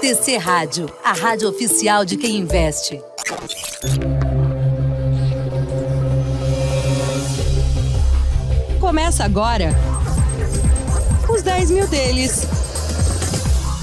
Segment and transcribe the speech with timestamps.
[0.00, 2.98] TC Rádio, a rádio oficial de quem investe.
[8.80, 9.74] Começa agora
[11.28, 12.46] os 10 mil deles.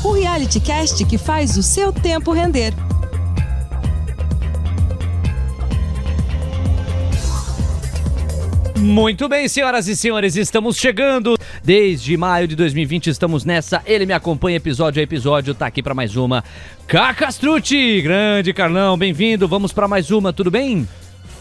[0.03, 2.74] O reality cast que faz o seu tempo render.
[8.76, 11.37] Muito bem, senhoras e senhores, estamos chegando.
[11.68, 13.84] Desde maio de 2020 estamos nessa.
[13.86, 16.41] Ele me acompanha episódio a episódio, tá aqui para mais uma.
[16.88, 19.49] Cacastrucci, grande Carlão, bem-vindo.
[19.49, 20.88] Vamos para mais uma, tudo bem?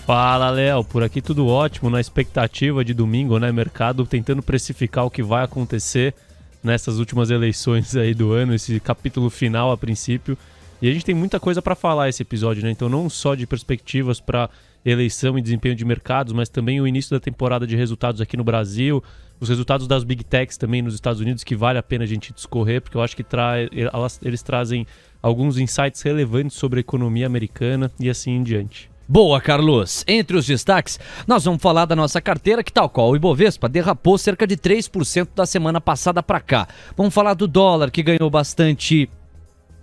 [0.05, 0.83] Fala, Léo.
[0.83, 3.53] Por aqui tudo ótimo, na expectativa de domingo, né?
[3.53, 6.13] Mercado tentando precificar o que vai acontecer
[6.61, 10.37] nessas últimas eleições aí do ano, esse capítulo final a princípio.
[10.83, 12.73] E a gente tem muita coisa para falar esse episódio, né?
[12.73, 14.51] Então, não só de perspectivas para
[14.85, 18.43] eleição e desempenho de mercados, mas também o início da temporada de resultados aqui no
[18.43, 19.03] Brasil,
[19.41, 22.33] os resultados das Big Techs também nos Estados Unidos, que vale a pena a gente
[22.33, 24.87] discorrer, porque eu acho que tra elas, eles trazem
[25.23, 28.91] alguns insights relevantes sobre a economia americana e assim em diante.
[29.09, 30.05] Boa, Carlos.
[30.09, 34.19] Entre os destaques, nós vamos falar da nossa carteira, que tal qual o Ibovespa derrapou
[34.19, 36.67] cerca de 3% da semana passada para cá.
[36.97, 39.09] Vamos falar do dólar, que ganhou bastante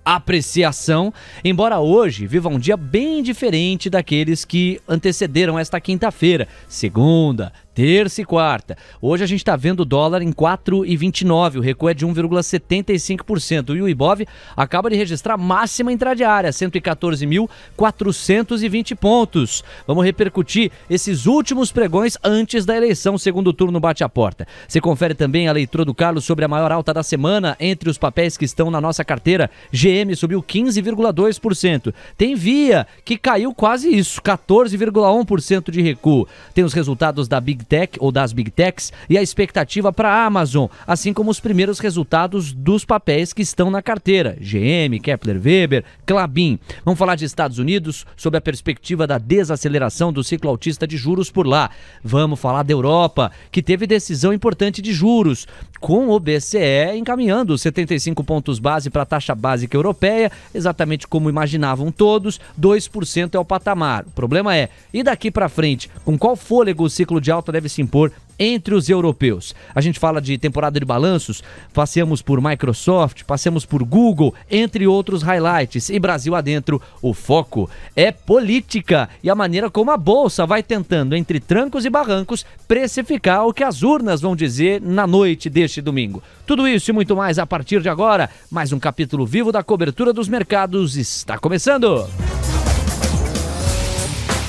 [0.04, 8.22] apreciação, embora hoje viva um dia bem diferente daqueles que antecederam esta quinta-feira, segunda, terça
[8.22, 8.78] e quarta.
[9.02, 13.76] Hoje a gente está vendo o dólar em 4,29, o recuo é de 1,75%.
[13.76, 14.22] E o Ibov
[14.56, 19.64] acaba de registrar máxima intradiária, 114.420 pontos.
[19.88, 24.48] Vamos repercutir esses últimos pregões antes da eleição, segundo turno bate a porta.
[24.68, 27.98] Você confere também a leitura do Carlos sobre a maior alta da semana entre os
[27.98, 29.50] papéis que estão na nossa carteira.
[29.72, 31.92] GM subiu 15,2%.
[32.18, 36.28] Tem Via, que caiu quase isso, 14,1% de recuo.
[36.54, 40.25] Tem os resultados da Big Tech ou das Big Techs e a expectativa para a
[40.25, 45.83] Amazon, assim como os primeiros resultados dos papéis que estão na carteira: GM, Kepler Weber,
[46.05, 46.59] Clabin.
[46.83, 51.31] Vamos falar de Estados Unidos sobre a perspectiva da desaceleração do ciclo altista de juros
[51.31, 51.70] por lá.
[52.04, 55.48] Vamos falar da Europa, que teve decisão importante de juros,
[55.80, 61.92] com o BCE encaminhando 75 pontos base para a taxa básica europeia, exatamente como imaginavam
[61.92, 64.05] todos, 2% é o patamar.
[64.08, 67.69] O problema é, e daqui para frente, com qual fôlego o ciclo de alta deve
[67.69, 69.55] se impor entre os europeus.
[69.73, 71.43] A gente fala de temporada de balanços,
[71.73, 75.89] passemos por Microsoft, passemos por Google, entre outros highlights.
[75.89, 81.15] E Brasil adentro, o foco é política e a maneira como a bolsa vai tentando,
[81.15, 86.21] entre trancos e barrancos, precificar o que as urnas vão dizer na noite deste domingo.
[86.45, 88.30] Tudo isso e muito mais a partir de agora.
[88.49, 92.08] Mais um capítulo vivo da cobertura dos mercados está começando.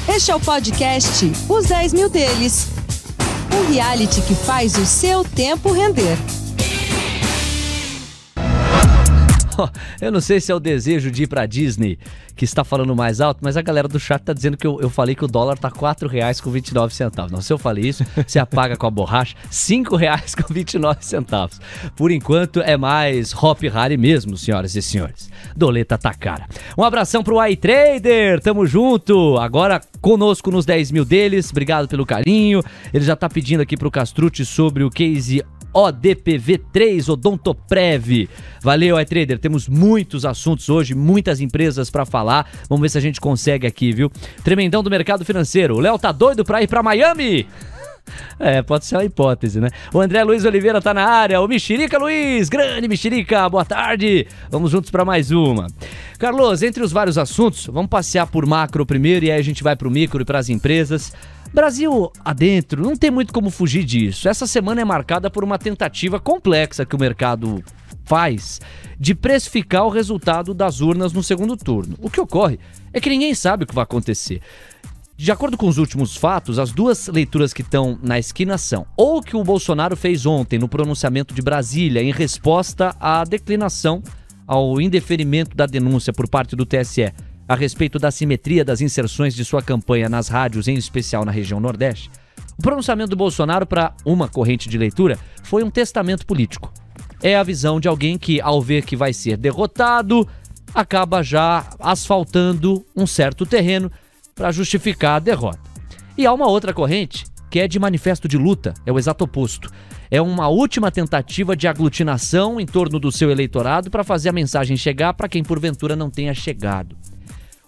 [0.09, 2.84] Este é o podcast Os 10 Mil Deles
[3.54, 6.19] um reality que faz o seu tempo render.
[10.00, 11.98] Eu não sei se é o desejo de ir pra Disney
[12.37, 14.91] que está falando mais alto, mas a galera do chat tá dizendo que eu, eu
[14.91, 17.31] falei que o dólar tá R$ reais com 29 centavos.
[17.31, 21.60] Não, se eu falei isso, você apaga com a borracha, R$ reais com 29 centavos.
[21.94, 25.31] Por enquanto é mais Hop Harry mesmo, senhoras e senhores.
[25.56, 26.47] Doleta tá cara.
[26.76, 29.36] Um abração pro iTrader, tamo junto.
[29.38, 32.62] Agora conosco nos 10 mil deles, obrigado pelo carinho.
[32.92, 35.44] Ele já tá pedindo aqui pro Castrucci sobre o case
[35.75, 38.29] ODPV3, Odontoprev.
[38.62, 39.39] Valeu, iTrader.
[39.39, 42.49] Temos muitos assuntos hoje, muitas empresas para falar.
[42.69, 44.11] Vamos ver se a gente consegue aqui, viu?
[44.43, 45.77] Tremendão do mercado financeiro.
[45.77, 47.47] O Léo tá doido pra ir pra Miami?
[48.39, 49.71] É, pode ser uma hipótese, né?
[49.93, 51.41] O André Luiz Oliveira tá na área.
[51.41, 54.27] O Mexerica Luiz, grande Mexerica, boa tarde.
[54.51, 55.67] Vamos juntos para mais uma.
[56.19, 59.75] Carlos, entre os vários assuntos, vamos passear por macro primeiro e aí a gente vai
[59.75, 61.13] pro micro e para as empresas.
[61.53, 64.28] Brasil adentro, não tem muito como fugir disso.
[64.28, 67.62] Essa semana é marcada por uma tentativa complexa que o mercado
[68.05, 68.60] faz
[68.99, 71.97] de precificar o resultado das urnas no segundo turno.
[72.00, 72.59] O que ocorre
[72.93, 74.41] é que ninguém sabe o que vai acontecer.
[75.16, 79.22] De acordo com os últimos fatos, as duas leituras que estão na esquina são ou
[79.22, 84.03] que o Bolsonaro fez ontem no pronunciamento de Brasília em resposta à declinação
[84.47, 87.13] ao indeferimento da denúncia por parte do TSE
[87.49, 91.61] a respeito da simetria das inserções de sua campanha nas rádios, em especial na região
[91.61, 92.11] Nordeste,
[92.59, 96.73] o pronunciamento do Bolsonaro para uma corrente de leitura foi um testamento político.
[97.23, 100.27] É a visão de alguém que, ao ver que vai ser derrotado,
[100.75, 103.91] acaba já asfaltando um certo terreno
[104.35, 105.61] para justificar a derrota.
[106.17, 109.71] E há uma outra corrente que é de manifesto de luta, é o exato oposto.
[110.11, 114.77] É uma última tentativa de aglutinação em torno do seu eleitorado para fazer a mensagem
[114.77, 116.97] chegar para quem porventura não tenha chegado.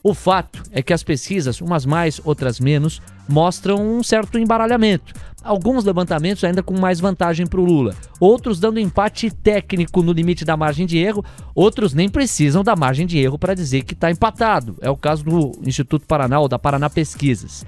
[0.07, 5.13] O fato é que as pesquisas, umas mais, outras menos, mostram um certo embaralhamento.
[5.43, 10.45] alguns levantamentos ainda com mais vantagem para o Lula, outros dando empate técnico no limite
[10.45, 11.25] da margem de erro,
[11.57, 14.77] outros nem precisam da margem de erro para dizer que está empatado.
[14.81, 17.67] É o caso do Instituto Paraná ou da Paraná Pesquisas.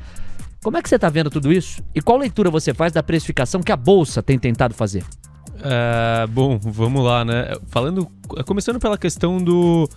[0.62, 1.82] Como é que você está vendo tudo isso?
[1.92, 5.02] E qual leitura você faz da precificação que a Bolsa tem tentado fazer?
[5.60, 7.56] É, bom, vamos lá, né?
[7.66, 8.06] Falando,
[8.46, 9.88] começando pela questão do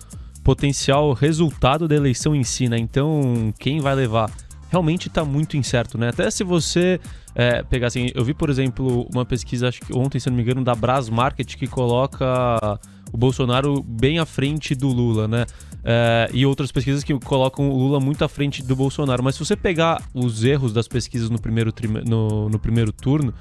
[0.42, 2.78] potencial resultado da eleição em si, né?
[2.78, 4.30] Então, quem vai levar?
[4.70, 6.08] Realmente está muito incerto, né?
[6.08, 6.98] Até se você
[7.34, 10.42] é, pegar assim, eu vi, por exemplo, uma pesquisa, acho que ontem, se não me
[10.42, 12.78] engano, da Bras Market, que coloca
[13.12, 15.44] o Bolsonaro bem à frente do Lula, né?
[15.84, 19.22] É, e outras pesquisas que colocam o Lula muito à frente do Bolsonaro.
[19.22, 21.72] Mas se você pegar os erros das pesquisas no primeiro,
[22.06, 23.34] no, no primeiro turno,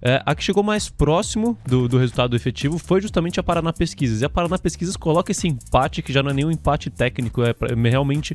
[0.00, 4.22] é, a que chegou mais próximo do, do, resultado efetivo foi justamente a Paraná Pesquisas.
[4.22, 7.50] E a Paraná Pesquisas coloca esse empate, que já não é nenhum empate técnico, é,
[7.50, 8.34] é realmente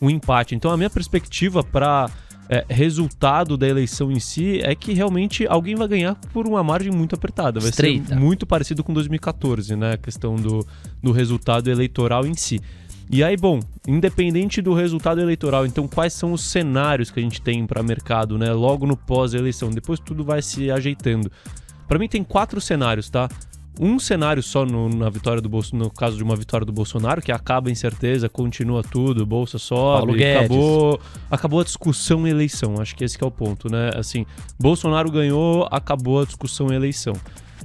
[0.00, 0.54] um empate.
[0.54, 2.10] Então a minha perspectiva para
[2.48, 6.92] é, resultado da eleição em si é que realmente alguém vai ganhar por uma margem
[6.92, 7.60] muito apertada.
[7.60, 8.08] Vai Estreita.
[8.08, 9.92] ser muito parecido com 2014, né?
[9.92, 10.66] A questão do,
[11.02, 12.60] do resultado eleitoral em si.
[13.10, 17.40] E aí, bom, independente do resultado eleitoral, então quais são os cenários que a gente
[17.40, 18.52] tem para mercado, né?
[18.52, 21.30] Logo no pós-eleição, depois tudo vai se ajeitando.
[21.86, 23.28] Para mim tem quatro cenários, tá?
[23.78, 27.20] Um cenário só no, na vitória do Bolso, no caso de uma vitória do Bolsonaro,
[27.20, 32.80] que acaba incerteza, continua tudo, bolsa sobe, acabou, acabou a discussão e eleição.
[32.80, 33.90] Acho que esse que é o ponto, né?
[33.96, 34.24] Assim,
[34.60, 37.14] Bolsonaro ganhou, acabou a discussão e eleição.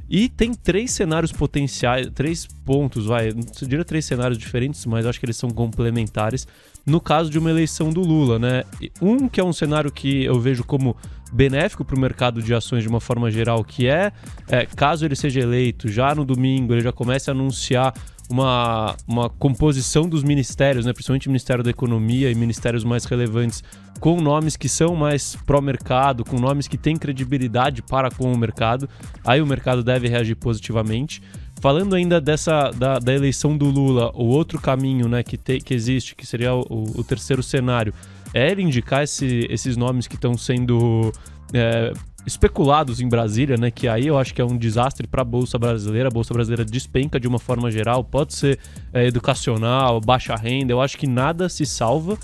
[0.09, 5.19] E tem três cenários potenciais, três pontos, vai, não diria três cenários diferentes, mas acho
[5.19, 6.47] que eles são complementares
[6.85, 8.63] no caso de uma eleição do Lula, né?
[8.99, 10.97] Um que é um cenário que eu vejo como
[11.31, 14.11] benéfico para o mercado de ações de uma forma geral, que é,
[14.47, 17.93] é, caso ele seja eleito, já no domingo ele já comece a anunciar
[18.29, 23.63] uma, uma composição dos ministérios, né, principalmente o Ministério da Economia e ministérios mais relevantes,
[23.99, 28.87] com nomes que são mais pró-mercado, com nomes que têm credibilidade para com o mercado,
[29.25, 31.21] aí o mercado deve reagir positivamente.
[31.59, 35.73] Falando ainda dessa da, da eleição do Lula, o outro caminho né, que, te, que
[35.73, 37.93] existe, que seria o, o terceiro cenário,
[38.33, 41.11] é ele indicar esse, esses nomes que estão sendo
[41.53, 41.91] é,
[42.29, 43.71] especulados em Brasília, né?
[43.71, 46.07] Que aí eu acho que é um desastre para a bolsa brasileira.
[46.07, 48.03] A bolsa brasileira despenca de uma forma geral.
[48.03, 48.59] Pode ser
[48.93, 50.71] é, educacional, baixa renda.
[50.71, 52.17] Eu acho que nada se salva.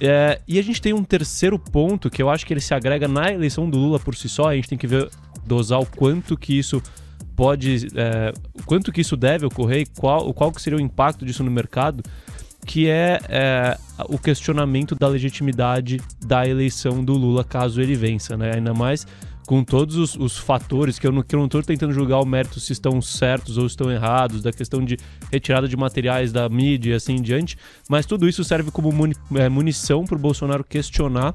[0.00, 3.06] É, e a gente tem um terceiro ponto que eu acho que ele se agrega
[3.06, 4.48] na eleição do Lula por si só.
[4.48, 5.08] A gente tem que ver
[5.46, 6.82] dosar o quanto que isso
[7.36, 8.32] pode, é,
[8.66, 12.02] quanto que isso deve ocorrer e qual, qual que seria o impacto disso no mercado
[12.64, 13.78] que é, é,
[14.08, 18.52] o questionamento da legitimidade da eleição do Lula caso ele vença, né?
[18.54, 19.06] Ainda mais
[19.46, 23.00] com todos os, os fatores que eu não estou tentando julgar o mérito se estão
[23.00, 24.96] certos ou estão errados, da questão de
[25.30, 27.56] retirada de materiais da mídia e assim em diante,
[27.88, 31.34] mas tudo isso serve como muni, é, munição para o Bolsonaro questionar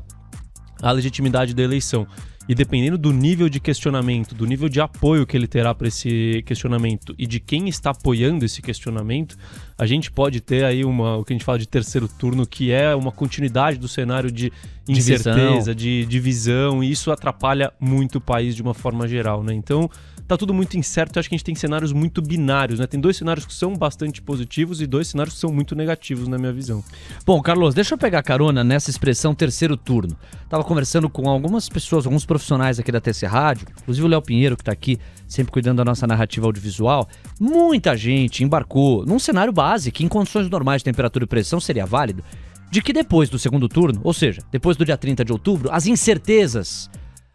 [0.82, 2.08] a legitimidade da eleição.
[2.48, 6.42] E dependendo do nível de questionamento, do nível de apoio que ele terá para esse
[6.48, 9.38] questionamento e de quem está apoiando esse questionamento,
[9.80, 12.70] a gente pode ter aí uma, o que a gente fala de terceiro turno, que
[12.70, 14.52] é uma continuidade do cenário de
[14.86, 15.74] incerteza, divisão.
[15.74, 19.54] de divisão, e isso atrapalha muito o país de uma forma geral, né?
[19.54, 19.90] Então,
[20.28, 21.18] tá tudo muito incerto.
[21.18, 22.88] Eu acho que a gente tem cenários muito binários, né?
[22.88, 26.38] Tem dois cenários que são bastante positivos e dois cenários que são muito negativos, na
[26.38, 26.84] minha visão.
[27.26, 30.14] Bom, Carlos, deixa eu pegar carona nessa expressão terceiro turno.
[30.50, 34.58] Tava conversando com algumas pessoas, alguns profissionais aqui da TC Rádio, inclusive o Léo Pinheiro,
[34.58, 35.00] que tá aqui
[35.30, 37.08] sempre cuidando da nossa narrativa audiovisual.
[37.40, 41.86] Muita gente embarcou num cenário base que, em condições normais de temperatura e pressão, seria
[41.86, 42.24] válido.
[42.72, 45.86] De que depois do segundo turno, ou seja, depois do dia 30 de outubro, as
[45.86, 46.90] incertezas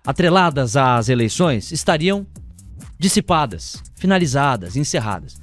[0.06, 2.26] atreladas às eleições estariam
[2.98, 5.40] dissipadas, finalizadas, encerradas.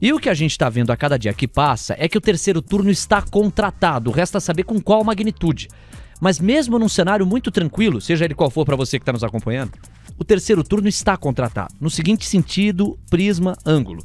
[0.00, 2.20] E o que a gente está vendo a cada dia que passa é que o
[2.20, 5.68] terceiro turno está contratado, resta saber com qual magnitude.
[6.20, 9.22] Mas mesmo num cenário muito tranquilo, seja ele qual for para você que está nos
[9.22, 9.72] acompanhando,
[10.18, 11.74] o terceiro turno está contratado.
[11.80, 14.04] No seguinte sentido, prisma, ângulo.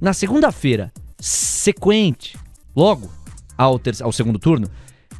[0.00, 2.36] Na segunda-feira, sequente,
[2.74, 3.10] logo
[3.56, 4.68] ao, ao segundo turno,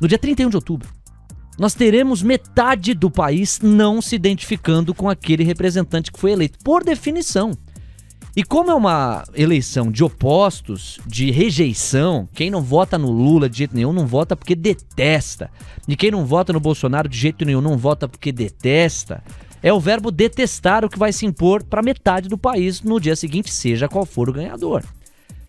[0.00, 0.88] no dia 31 de outubro,
[1.58, 6.84] nós teremos metade do país não se identificando com aquele representante que foi eleito, por
[6.84, 7.52] definição.
[8.36, 13.56] E como é uma eleição de opostos, de rejeição, quem não vota no Lula de
[13.56, 15.50] jeito nenhum não vota porque detesta.
[15.88, 19.24] E quem não vota no Bolsonaro de jeito nenhum não vota porque detesta.
[19.62, 23.16] É o verbo detestar o que vai se impor para metade do país no dia
[23.16, 24.82] seguinte, seja qual for o ganhador.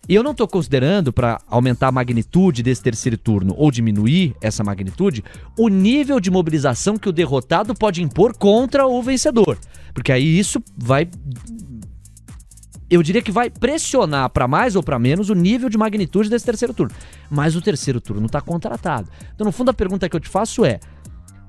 [0.09, 4.63] E eu não estou considerando, para aumentar a magnitude desse terceiro turno ou diminuir essa
[4.63, 5.23] magnitude,
[5.57, 9.57] o nível de mobilização que o derrotado pode impor contra o vencedor.
[9.93, 11.09] Porque aí isso vai.
[12.89, 16.45] Eu diria que vai pressionar para mais ou para menos o nível de magnitude desse
[16.45, 16.95] terceiro turno.
[17.29, 19.09] Mas o terceiro turno está contratado.
[19.35, 20.79] Então, no fundo, a pergunta que eu te faço é: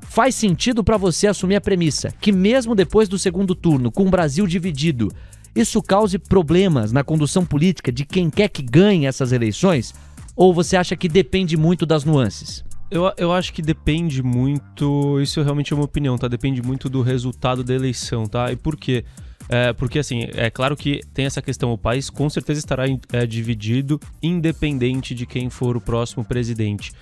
[0.09, 4.11] Faz sentido para você assumir a premissa que, mesmo depois do segundo turno, com o
[4.11, 5.13] Brasil dividido,
[5.55, 9.95] isso cause problemas na condução política de quem quer que ganhe essas eleições?
[10.35, 12.65] Ou você acha que depende muito das nuances?
[12.91, 15.21] Eu, eu acho que depende muito.
[15.21, 16.27] Isso realmente é uma opinião, tá?
[16.27, 18.51] Depende muito do resultado da eleição, tá?
[18.51, 19.05] E por quê?
[19.47, 21.71] É, porque, assim, é claro que tem essa questão.
[21.71, 26.93] O país com certeza estará é, dividido, independente de quem for o próximo presidente.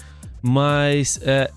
[0.42, 1.50] Mas é,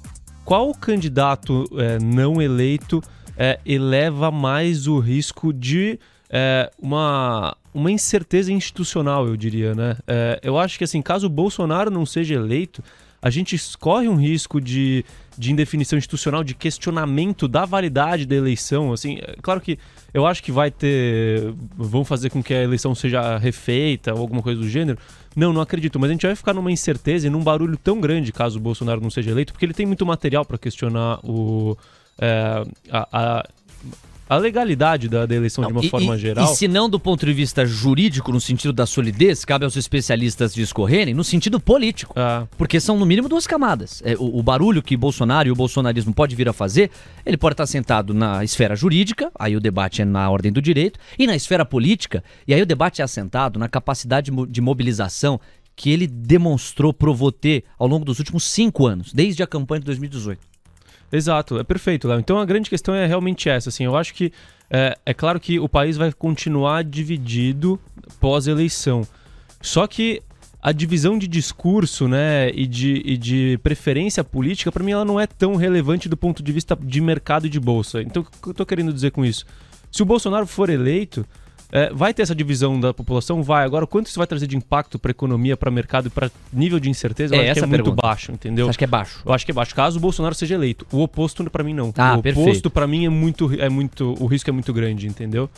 [0.50, 3.04] qual candidato é, não eleito
[3.38, 9.96] é, eleva mais o risco de é, uma, uma incerteza institucional, eu diria, né?
[10.42, 12.84] eu acho que, assim, caso o Bolsonaro não seja eleito
[13.22, 15.04] a gente corre um risco de,
[15.38, 18.94] de indefinição institucional, de questionamento da validade da eleição.
[18.94, 19.78] Assim, é claro que
[20.14, 21.54] eu acho que vai ter.
[21.76, 24.98] vão fazer com que a eleição seja refeita ou alguma coisa do gênero.
[25.40, 25.98] Não, não acredito.
[25.98, 29.00] Mas a gente vai ficar numa incerteza e num barulho tão grande caso o Bolsonaro
[29.00, 31.78] não seja eleito, porque ele tem muito material para questionar o.
[32.22, 33.50] É, a, a
[34.30, 36.46] a legalidade da, da eleição não, de uma e, forma geral.
[36.46, 40.54] E se não do ponto de vista jurídico, no sentido da solidez, cabe aos especialistas
[40.54, 42.14] discorrerem, no sentido político.
[42.16, 42.46] Ah.
[42.56, 44.04] Porque são, no mínimo, duas camadas.
[44.06, 46.92] É, o, o, barulho que Bolsonaro e o bolsonarismo pode vir a fazer,
[47.26, 51.00] ele pode estar sentado na esfera jurídica, aí o debate é na ordem do direito,
[51.18, 55.40] e na esfera política, e aí o debate é assentado na capacidade de mobilização
[55.76, 59.86] que ele demonstrou, provou ter ao longo dos últimos cinco anos, desde a campanha de
[59.86, 60.50] 2018.
[61.12, 62.20] Exato, é perfeito, Léo.
[62.20, 63.70] Então a grande questão é realmente essa.
[63.70, 64.32] Assim, eu acho que
[64.70, 67.80] é, é claro que o país vai continuar dividido
[68.20, 69.08] pós-eleição.
[69.62, 70.22] Só que
[70.62, 75.20] a divisão de discurso né, e, de, e de preferência política, para mim, ela não
[75.20, 78.02] é tão relevante do ponto de vista de mercado e de bolsa.
[78.02, 79.46] Então, o que eu estou querendo dizer com isso?
[79.90, 81.26] Se o Bolsonaro for eleito,
[81.72, 83.44] é, vai ter essa divisão da população?
[83.44, 83.64] Vai.
[83.64, 86.32] Agora, quanto isso vai trazer de impacto para a economia, para o mercado e para
[86.52, 87.36] nível de incerteza?
[87.36, 88.02] Eu é, acho que é muito pergunta.
[88.02, 88.66] baixo, entendeu?
[88.66, 89.22] Você acha que é baixo?
[89.26, 89.76] Eu acho que é baixo.
[89.76, 90.88] Caso o Bolsonaro seja eleito.
[90.92, 91.94] O oposto, para mim, não.
[91.98, 94.16] Ah, o oposto, para mim, é muito, é muito.
[94.20, 95.50] O risco é muito grande, entendeu?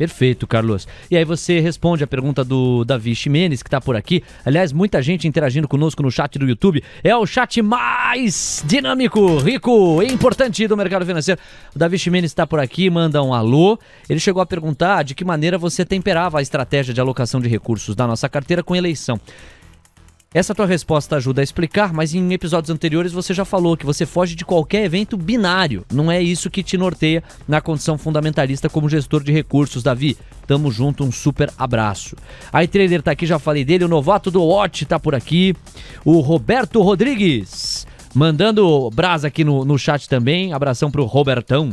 [0.00, 0.88] Perfeito, Carlos.
[1.10, 4.24] E aí você responde a pergunta do Davi Ximenes, que está por aqui.
[4.46, 6.82] Aliás, muita gente interagindo conosco no chat do YouTube.
[7.04, 11.38] É o chat mais dinâmico, rico e importante do mercado financeiro.
[11.76, 13.78] O Davi Ximenes está por aqui, manda um alô.
[14.08, 17.94] Ele chegou a perguntar de que maneira você temperava a estratégia de alocação de recursos
[17.94, 19.20] da nossa carteira com eleição.
[20.32, 24.06] Essa tua resposta ajuda a explicar, mas em episódios anteriores você já falou que você
[24.06, 25.84] foge de qualquer evento binário.
[25.92, 30.16] Não é isso que te norteia na condição fundamentalista como gestor de recursos, Davi.
[30.46, 32.14] Tamo junto, um super abraço.
[32.52, 33.84] A trader tá aqui, já falei dele.
[33.84, 35.52] O novato do Watch tá por aqui.
[36.04, 37.84] O Roberto Rodrigues
[38.14, 40.52] mandando brasa aqui no, no chat também.
[40.52, 41.72] Abração pro Robertão.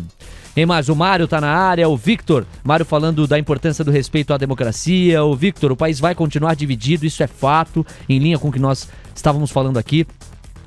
[0.58, 4.34] Tem mais, o Mário tá na área, o Victor, Mário falando da importância do respeito
[4.34, 5.24] à democracia.
[5.24, 8.58] O Victor, o país vai continuar dividido, isso é fato, em linha com o que
[8.58, 10.08] nós estávamos falando aqui.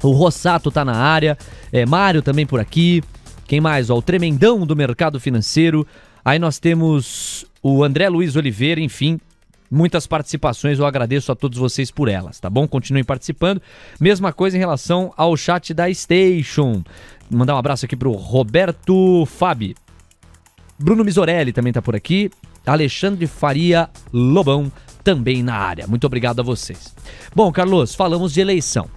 [0.00, 1.36] O Rossato tá na área,
[1.72, 3.02] é, Mário também por aqui.
[3.48, 3.90] Quem mais?
[3.90, 5.84] Ó, o tremendão do mercado financeiro.
[6.24, 9.18] Aí nós temos o André Luiz Oliveira, enfim,
[9.70, 12.66] muitas participações, eu agradeço a todos vocês por elas, tá bom?
[12.66, 13.62] Continuem participando.
[14.00, 16.82] Mesma coisa em relação ao chat da Station.
[17.30, 19.76] Mandar um abraço aqui pro Roberto Fabi.
[20.78, 22.30] Bruno Misorelli também tá por aqui.
[22.66, 24.70] Alexandre Faria Lobão
[25.02, 25.86] também na área.
[25.86, 26.94] Muito obrigado a vocês.
[27.34, 28.88] Bom, Carlos, falamos de eleição.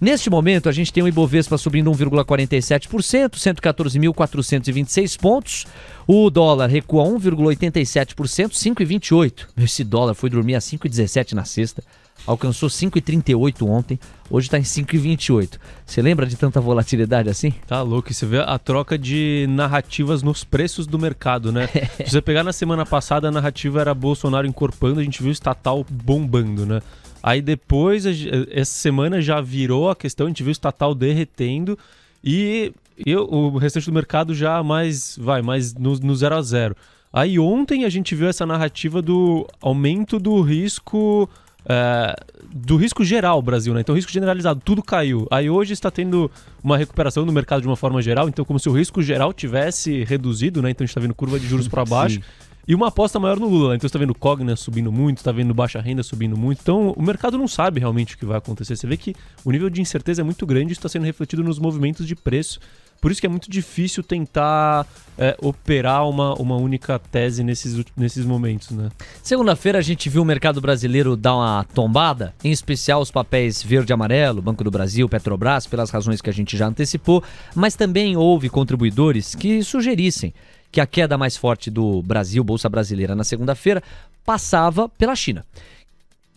[0.00, 5.66] Neste momento, a gente tem o Ibovespa subindo 1,47%, 114.426 pontos.
[6.06, 8.14] O dólar recua 1,87%,
[8.50, 9.46] 5,28.
[9.58, 11.82] Esse dólar foi dormir a 5,17 na sexta
[12.26, 13.98] alcançou 5,38 ontem,
[14.30, 15.58] hoje está em 5,28.
[15.84, 17.52] Você lembra de tanta volatilidade assim?
[17.66, 21.66] Tá louco, você vê a troca de narrativas nos preços do mercado, né?
[22.04, 25.32] Se você pegar na semana passada, a narrativa era Bolsonaro encorpando, a gente viu o
[25.32, 26.80] estatal bombando, né?
[27.22, 28.04] Aí depois,
[28.50, 31.78] essa semana já virou a questão, a gente viu o estatal derretendo
[32.22, 36.76] e, e o restante do mercado já mais, vai, mais no, no zero a zero.
[37.10, 41.30] Aí ontem a gente viu essa narrativa do aumento do risco
[41.66, 42.14] é,
[42.54, 43.80] do risco geral Brasil, né?
[43.80, 45.26] Então, risco generalizado, tudo caiu.
[45.30, 46.30] Aí hoje está tendo
[46.62, 50.04] uma recuperação no mercado de uma forma geral, então como se o risco geral tivesse
[50.04, 50.70] reduzido, né?
[50.70, 52.20] Então a gente está vendo curva de juros para baixo.
[52.66, 53.70] E uma aposta maior no Lula.
[53.70, 53.76] Né?
[53.76, 56.60] Então você está vendo Cogna subindo muito, está vendo baixa renda subindo muito.
[56.62, 58.74] Então o mercado não sabe realmente o que vai acontecer.
[58.74, 61.58] Você vê que o nível de incerteza é muito grande e está sendo refletido nos
[61.58, 62.58] movimentos de preço
[63.04, 64.86] por isso que é muito difícil tentar
[65.18, 68.88] é, operar uma, uma única tese nesses, nesses momentos, né?
[69.22, 73.92] Segunda-feira a gente viu o mercado brasileiro dar uma tombada, em especial os papéis verde
[73.92, 77.22] e amarelo, Banco do Brasil, Petrobras, pelas razões que a gente já antecipou,
[77.54, 80.32] mas também houve contribuidores que sugerissem
[80.72, 83.82] que a queda mais forte do Brasil, Bolsa Brasileira, na segunda-feira,
[84.24, 85.44] passava pela China.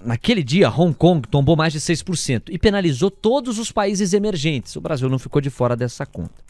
[0.03, 4.75] Naquele dia, Hong Kong tombou mais de 6% e penalizou todos os países emergentes.
[4.75, 6.46] O Brasil não ficou de fora dessa conta.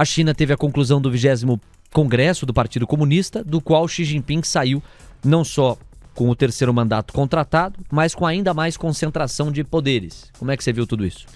[0.00, 1.60] A China teve a conclusão do 20
[1.92, 4.82] Congresso do Partido Comunista, do qual Xi Jinping saiu
[5.22, 5.76] não só
[6.14, 10.30] com o terceiro mandato contratado, mas com ainda mais concentração de poderes.
[10.38, 11.26] Como é que você viu tudo isso?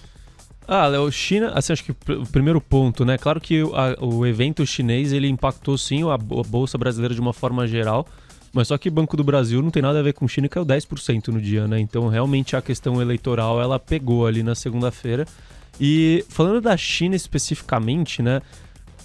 [0.67, 3.19] Ah, Léo, China, assim, acho que o primeiro ponto, né?
[3.19, 7.67] Claro que a, o evento chinês, ele impactou sim a, Bolsa Brasileira de uma forma
[7.67, 8.07] geral,
[8.51, 11.27] mas só que Banco do Brasil não tem nada a ver com China, caiu 10%
[11.27, 11.79] no dia, né?
[11.79, 15.27] Então, realmente, a questão eleitoral, ela pegou ali na segunda-feira.
[15.79, 18.41] E falando da China especificamente, né?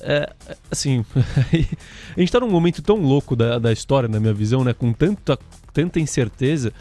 [0.00, 0.33] É,
[0.71, 1.05] assim,
[2.17, 4.73] a gente tá num momento tão louco da, da história, na minha visão, né?
[4.73, 5.39] Com tanta,
[5.73, 6.73] tanta incerteza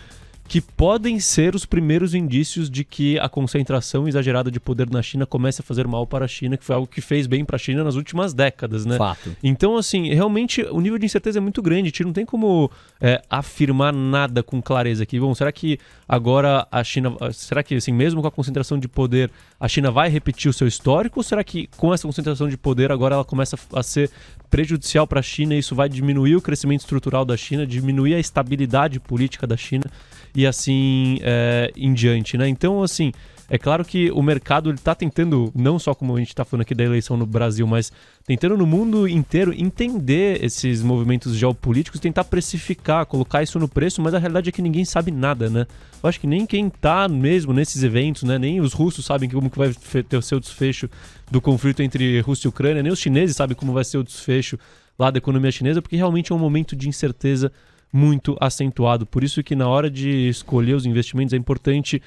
[0.50, 5.24] que podem ser os primeiros indícios de que a concentração exagerada de poder na China
[5.24, 7.60] comece a fazer mal para a China, que foi algo que fez bem para a
[7.60, 8.98] China nas últimas décadas, né?
[8.98, 9.38] Fato.
[9.44, 11.82] Então, assim, realmente o nível de incerteza é muito grande.
[11.82, 15.20] A gente não tem como é, afirmar nada com clareza aqui.
[15.20, 15.78] Bom, será que
[16.08, 19.30] agora a China, será que assim, mesmo com a concentração de poder,
[19.60, 21.20] a China vai repetir o seu histórico?
[21.20, 24.10] Ou será que com essa concentração de poder agora ela começa a ser
[24.50, 28.20] prejudicial para a China e isso vai diminuir o crescimento estrutural da China, diminuir a
[28.20, 29.84] estabilidade política da China?
[30.36, 32.48] E assim é, em diante, né?
[32.48, 33.12] Então, assim,
[33.50, 36.76] é claro que o mercado está tentando, não só como a gente está falando aqui
[36.76, 37.92] da eleição no Brasil, mas
[38.26, 44.14] tentando no mundo inteiro entender esses movimentos geopolíticos, tentar precificar, colocar isso no preço, mas
[44.14, 45.66] a realidade é que ninguém sabe nada, né?
[46.02, 48.38] Eu acho que nem quem está mesmo nesses eventos, né?
[48.38, 49.74] Nem os russos sabem como que vai
[50.08, 50.88] ter o seu desfecho
[51.32, 54.60] do conflito entre Rússia e Ucrânia, nem os chineses sabem como vai ser o desfecho
[54.98, 57.52] lá da economia chinesa, porque realmente é um momento de incerteza
[57.92, 59.06] muito acentuado.
[59.06, 62.02] Por isso que na hora de escolher os investimentos é importante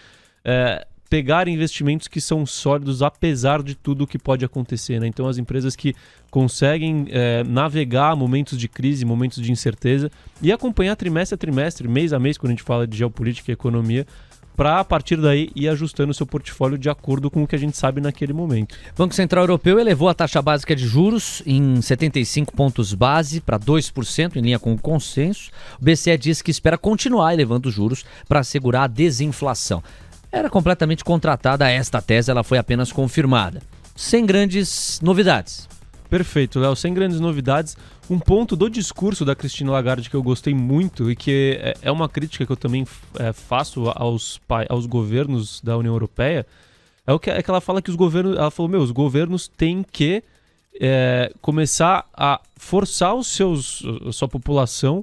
[0.45, 4.99] é, pegar investimentos que são sólidos apesar de tudo o que pode acontecer.
[4.99, 5.07] Né?
[5.07, 5.95] Então as empresas que
[6.31, 10.11] conseguem é, navegar momentos de crise, momentos de incerteza
[10.41, 13.53] e acompanhar trimestre a trimestre, mês a mês, quando a gente fala de geopolítica e
[13.53, 14.07] economia,
[14.57, 17.59] para a partir daí ir ajustando o seu portfólio de acordo com o que a
[17.59, 18.75] gente sabe naquele momento.
[18.93, 23.59] O Banco Central Europeu elevou a taxa básica de juros em 75 pontos base para
[23.59, 25.51] 2%, em linha com o consenso.
[25.81, 29.83] O BCE diz que espera continuar elevando os juros para assegurar a desinflação.
[30.31, 33.61] Era completamente contratada esta tese, ela foi apenas confirmada.
[33.95, 35.69] Sem grandes novidades.
[36.13, 36.77] Perfeito, Léo.
[36.77, 37.75] Sem grandes novidades.
[38.11, 41.91] Um ponto do discurso da Cristina Lagarde que eu gostei muito e que é, é
[41.91, 42.87] uma crítica que eu também
[43.19, 46.47] é, faço aos, aos governos da União Europeia
[47.07, 48.37] é o que, é que ela fala que os governos.
[48.37, 50.23] Ela falou, meu, os governos têm que
[50.79, 55.03] é, começar a forçar os seus, a sua população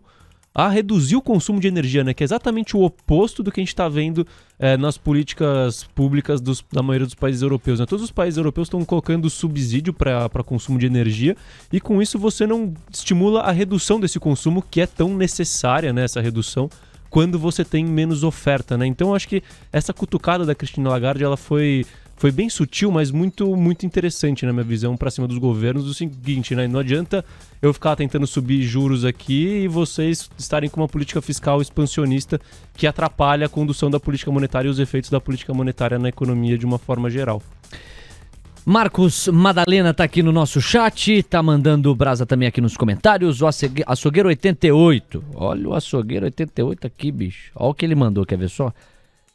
[0.53, 2.13] a reduzir o consumo de energia, né?
[2.13, 4.25] Que é exatamente o oposto do que a gente está vendo
[4.57, 7.79] é, nas políticas públicas dos, da maioria dos países europeus.
[7.79, 7.85] Né?
[7.85, 11.35] Todos os países europeus estão colocando subsídio para consumo de energia
[11.71, 16.03] e com isso você não estimula a redução desse consumo que é tão necessária, né?
[16.03, 16.69] Essa redução
[17.09, 18.85] quando você tem menos oferta, né?
[18.85, 21.85] Então acho que essa cutucada da Cristina Lagarde ela foi
[22.19, 25.87] foi bem sutil, mas muito muito interessante na minha visão para cima dos governos.
[25.87, 26.67] O seguinte, né?
[26.67, 27.23] Não adianta
[27.61, 32.37] eu ficar tentando subir juros aqui e vocês estarem com uma política fiscal expansionista
[32.75, 36.57] que atrapalha a condução da política monetária e os efeitos da política monetária na economia
[36.57, 37.41] de uma forma geral.
[38.65, 43.41] Marcos Madalena tá aqui no nosso chat, tá mandando brasa também aqui nos comentários.
[43.41, 45.23] O açougueiro 88.
[45.35, 47.49] Olha o açougueiro 88 aqui, bicho.
[47.55, 48.73] Olha o que ele mandou, quer ver só?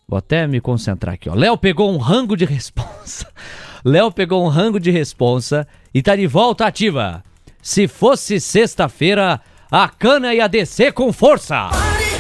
[0.07, 1.35] Vou até me concentrar aqui, ó.
[1.35, 3.27] Léo pegou um rango de responsa.
[3.85, 7.23] Léo pegou um rango de responsa e tá de volta ativa.
[7.63, 9.41] Se fosse sexta-feira,
[9.71, 11.71] a cana ia descer com força.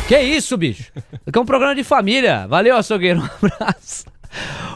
[0.09, 0.93] Que isso, bicho?
[1.27, 2.47] Aqui é um programa de família.
[2.47, 3.21] Valeu, açougueiro.
[3.43, 4.14] Um abraço.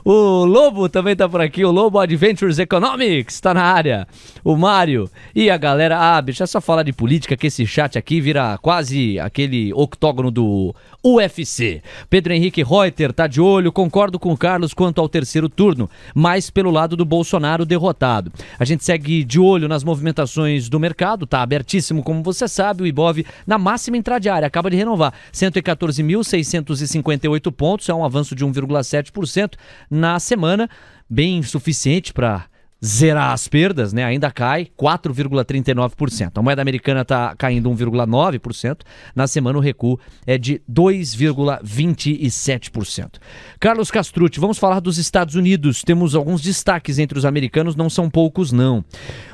[0.04, 4.06] O Lobo também tá por aqui, o Lobo Adventures Economics tá na área.
[4.42, 5.98] O Mário e a galera.
[5.98, 10.30] Ah, bicho, é só falar de política que esse chat aqui vira quase aquele octógono
[10.30, 11.82] do UFC.
[12.10, 16.50] Pedro Henrique Reuter tá de olho, concordo com o Carlos quanto ao terceiro turno, mas
[16.50, 18.32] pelo lado do Bolsonaro derrotado.
[18.58, 22.86] A gente segue de olho nas movimentações do mercado, tá abertíssimo, como você sabe, o
[22.86, 29.47] Ibov na máxima intradiária, acaba de renovar 114.658 pontos, é um avanço de 1,7%
[29.90, 30.68] na semana,
[31.08, 32.46] bem suficiente para
[32.84, 34.04] zerar as perdas, né?
[34.04, 36.32] Ainda cai 4,39%.
[36.36, 38.82] A moeda americana está caindo 1,9%.
[39.14, 43.14] Na semana o recuo é de 2,27%.
[43.58, 45.82] Carlos Castrucci, vamos falar dos Estados Unidos.
[45.82, 48.84] Temos alguns destaques entre os americanos, não são poucos não.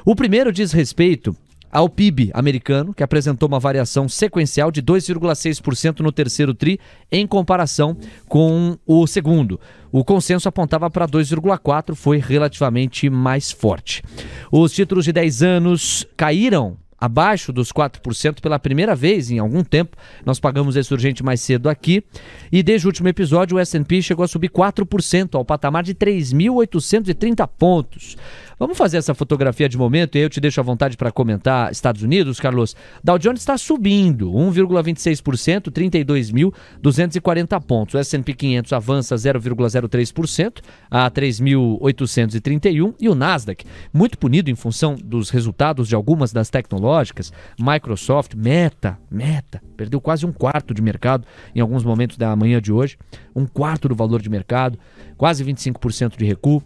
[0.05, 1.37] O primeiro diz respeito
[1.75, 6.79] ao PIB americano, que apresentou uma variação sequencial de 2,6% no terceiro TRI,
[7.11, 7.97] em comparação
[8.29, 9.59] com o segundo.
[9.91, 14.05] O consenso apontava para 2,4%, foi relativamente mais forte.
[14.53, 19.97] Os títulos de 10 anos caíram abaixo dos 4% pela primeira vez em algum tempo.
[20.25, 22.03] Nós pagamos esse urgente mais cedo aqui.
[22.51, 27.47] E desde o último episódio, o S&P chegou a subir 4% ao patamar de 3.830
[27.59, 28.17] pontos.
[28.59, 32.03] Vamos fazer essa fotografia de momento e eu te deixo à vontade para comentar Estados
[32.03, 32.77] Unidos, Carlos.
[33.03, 37.95] Dow Jones está subindo 1,26%, 32.240 pontos.
[37.95, 45.31] O S&P 500 avança 0,03% a 3.831 e o Nasdaq, muito punido em função dos
[45.31, 51.61] resultados de algumas das tecnológicas, Microsoft, Meta, Meta, perdeu quase um quarto de mercado em
[51.61, 52.97] alguns momentos da manhã de hoje,
[53.35, 54.79] um quarto do valor de mercado,
[55.17, 56.63] quase 25% de recuo.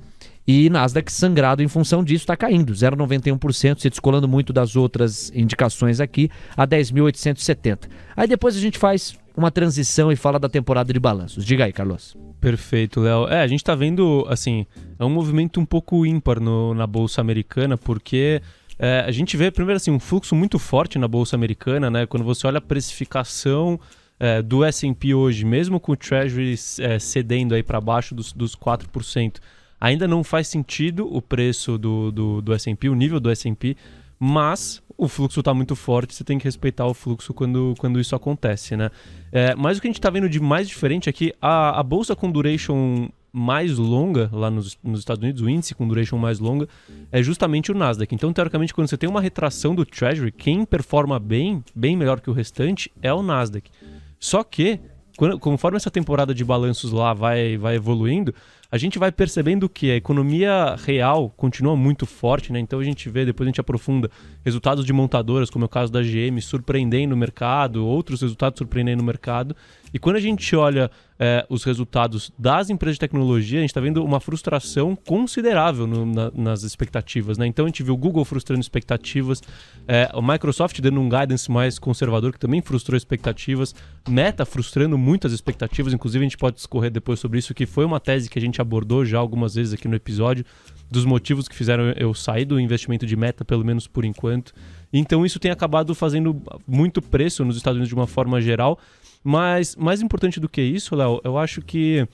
[0.51, 6.01] E Nasdaq sangrado em função disso está caindo, 0,91%, se descolando muito das outras indicações
[6.01, 7.81] aqui, a 10.870.
[8.17, 11.45] Aí depois a gente faz uma transição e fala da temporada de balanços.
[11.45, 12.17] Diga aí, Carlos.
[12.41, 13.29] Perfeito, Léo.
[13.29, 14.65] É, a gente está vendo, assim,
[14.99, 18.41] é um movimento um pouco ímpar no, na Bolsa Americana, porque
[18.79, 22.07] é, a gente vê, primeiro assim, um fluxo muito forte na Bolsa Americana, né?
[22.07, 23.79] Quando você olha a precificação
[24.19, 28.57] é, do S&P hoje, mesmo com o Treasury é, cedendo aí para baixo dos, dos
[28.57, 29.37] 4%,
[29.81, 33.77] ainda não faz sentido o preço do, do, do S&P, o nível do S&P,
[34.19, 38.17] mas o fluxo está muito forte, você tem que respeitar o fluxo quando, quando isso
[38.17, 38.91] acontece, né?
[39.31, 41.83] É, mas o que a gente está vendo de mais diferente é que a, a
[41.85, 46.41] bolsa com duration mais longa lá nos, nos, Estados Unidos, o índice com duration mais
[46.41, 46.69] longa,
[47.13, 48.13] é justamente o Nasdaq.
[48.13, 52.31] Então, teoricamente, quando você tem uma retração do Treasury, quem performa bem, bem melhor que
[52.31, 53.71] o restante, é o Nasdaq.
[54.19, 54.81] Só que,
[55.17, 58.35] quando, conforme essa temporada de balanços lá vai, vai evoluindo,
[58.71, 62.61] a gente vai percebendo que a economia real continua muito forte, né?
[62.61, 64.11] Então a gente vê, depois a gente aprofunda
[64.45, 69.03] resultados de montadoras, como é o caso da GM, surpreendendo o mercado, outros resultados surpreendendo
[69.03, 69.57] o mercado.
[69.93, 73.81] E quando a gente olha é, os resultados das empresas de tecnologia, a gente está
[73.81, 77.37] vendo uma frustração considerável no, na, nas expectativas.
[77.39, 77.47] Né?
[77.47, 79.43] Então a gente viu o Google frustrando expectativas,
[79.87, 83.75] é, Microsoft dando um guidance mais conservador, que também frustrou expectativas,
[84.09, 88.01] Meta frustrando muitas expectativas, inclusive a gente pode discorrer depois sobre isso, que foi uma
[88.01, 90.45] tese que a gente abordou já algumas vezes aqui no episódio,
[90.91, 94.55] dos motivos que fizeram eu sair do investimento de Meta, pelo menos por enquanto.
[94.93, 98.79] Então isso tem acabado fazendo muito preço nos Estados Unidos de uma forma geral.
[99.23, 102.07] Mas mais importante do que isso, Léo, eu acho que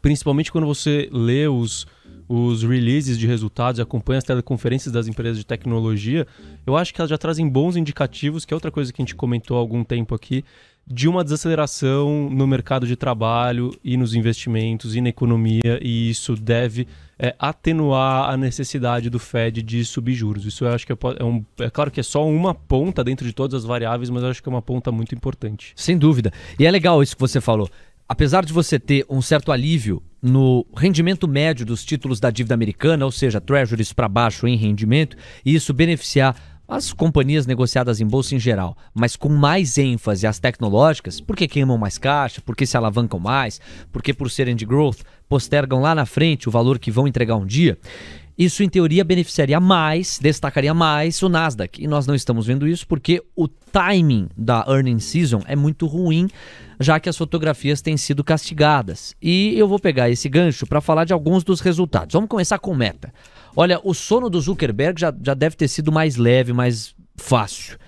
[0.00, 1.86] principalmente quando você lê os,
[2.28, 6.26] os releases de resultados e acompanha as teleconferências das empresas de tecnologia,
[6.66, 9.14] eu acho que elas já trazem bons indicativos, que é outra coisa que a gente
[9.14, 10.44] comentou há algum tempo aqui,
[10.86, 16.36] de uma desaceleração no mercado de trabalho e nos investimentos e na economia, e isso
[16.36, 16.86] deve
[17.18, 20.44] é, atenuar a necessidade do Fed de subir juros.
[20.44, 23.26] Isso eu acho que é, é, um, é claro que é só uma ponta dentro
[23.26, 25.72] de todas as variáveis, mas eu acho que é uma ponta muito importante.
[25.74, 26.32] Sem dúvida.
[26.58, 27.68] E é legal isso que você falou.
[28.06, 33.04] Apesar de você ter um certo alívio no rendimento médio dos títulos da dívida americana,
[33.04, 38.34] ou seja, treasuries para baixo em rendimento, e isso beneficiar as companhias negociadas em bolsa
[38.34, 43.20] em geral, mas com mais ênfase às tecnológicas, porque queimam mais caixa, porque se alavancam
[43.20, 43.60] mais,
[43.92, 47.46] porque por serem de growth postergam lá na frente o valor que vão entregar um
[47.46, 47.78] dia.
[48.36, 51.82] Isso, em teoria, beneficiaria mais, destacaria mais o Nasdaq.
[51.82, 56.28] E nós não estamos vendo isso porque o timing da earnings season é muito ruim,
[56.80, 59.14] já que as fotografias têm sido castigadas.
[59.22, 62.12] E eu vou pegar esse gancho para falar de alguns dos resultados.
[62.12, 63.14] Vamos começar com meta.
[63.54, 67.78] Olha, o sono do Zuckerberg já, já deve ter sido mais leve, mais fácil.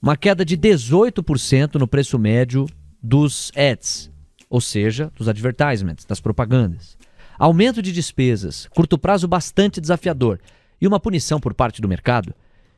[0.00, 2.66] Uma queda de 18% no preço médio
[3.02, 4.10] dos ads,
[4.48, 6.96] ou seja, dos advertisements, das propagandas.
[7.40, 10.38] Aumento de despesas, curto prazo bastante desafiador
[10.78, 12.34] e uma punição por parte do mercado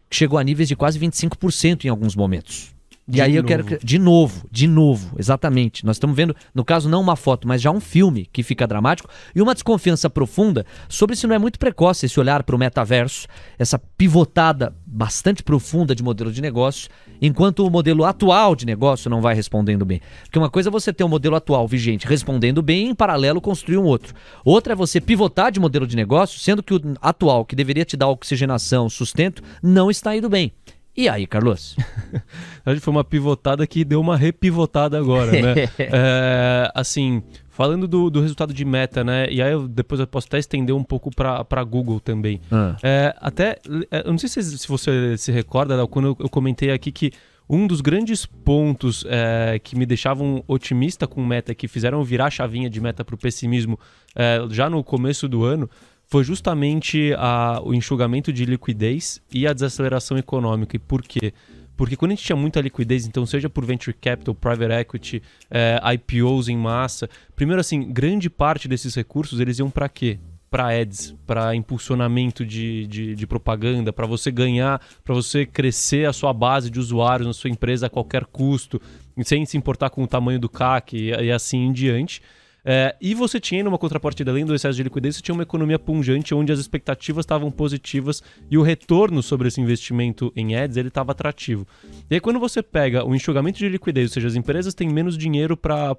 [0.08, 2.72] que chegou a níveis de quase 25% em alguns momentos.
[3.06, 3.64] De e aí eu quero.
[3.82, 5.84] De novo, de novo, exatamente.
[5.84, 9.08] Nós estamos vendo, no caso, não uma foto, mas já um filme que fica dramático
[9.34, 13.26] e uma desconfiança profunda sobre se não é muito precoce esse olhar para o metaverso,
[13.58, 16.88] essa pivotada bastante profunda de modelo de negócio,
[17.20, 20.00] enquanto o modelo atual de negócio não vai respondendo bem.
[20.22, 23.40] Porque uma coisa é você ter um modelo atual vigente respondendo bem e em paralelo
[23.40, 24.14] construir um outro.
[24.44, 27.96] Outra é você pivotar de modelo de negócio, sendo que o atual, que deveria te
[27.96, 30.52] dar oxigenação, sustento, não está indo bem.
[30.96, 31.74] E aí, Carlos?
[32.64, 35.54] a gente foi uma pivotada que deu uma repivotada agora, né?
[35.78, 39.26] é, assim, falando do, do, resultado de meta, né?
[39.30, 42.42] E aí eu, depois eu posso até estender um pouco para Google também.
[42.50, 42.76] Ah.
[42.82, 43.58] É, até,
[43.90, 47.10] é, eu não sei se, se você se recorda, quando eu, eu, comentei aqui que
[47.48, 52.30] um dos grandes pontos é, que me deixavam otimista com meta, que fizeram virar a
[52.30, 53.78] chavinha de meta para o pessimismo
[54.14, 55.68] é, já no começo do ano,
[56.12, 60.76] foi justamente a, o enxugamento de liquidez e a desaceleração econômica.
[60.76, 61.32] E por quê?
[61.74, 65.80] Porque quando a gente tinha muita liquidez, então seja por venture capital, private equity, é,
[65.94, 70.18] IPOs em massa, primeiro assim, grande parte desses recursos eles iam para quê?
[70.50, 76.12] Para ads, para impulsionamento de, de, de propaganda, para você ganhar, para você crescer a
[76.12, 78.78] sua base de usuários na sua empresa a qualquer custo,
[79.24, 82.20] sem se importar com o tamanho do CAC e, e assim em diante.
[82.64, 85.78] É, e você tinha, numa contrapartida, além do excesso de liquidez, você tinha uma economia
[85.78, 90.88] punjante onde as expectativas estavam positivas e o retorno sobre esse investimento em ads ele
[90.88, 91.66] estava atrativo.
[92.08, 95.18] E aí, quando você pega o enxugamento de liquidez, ou seja, as empresas têm menos
[95.18, 95.94] dinheiro para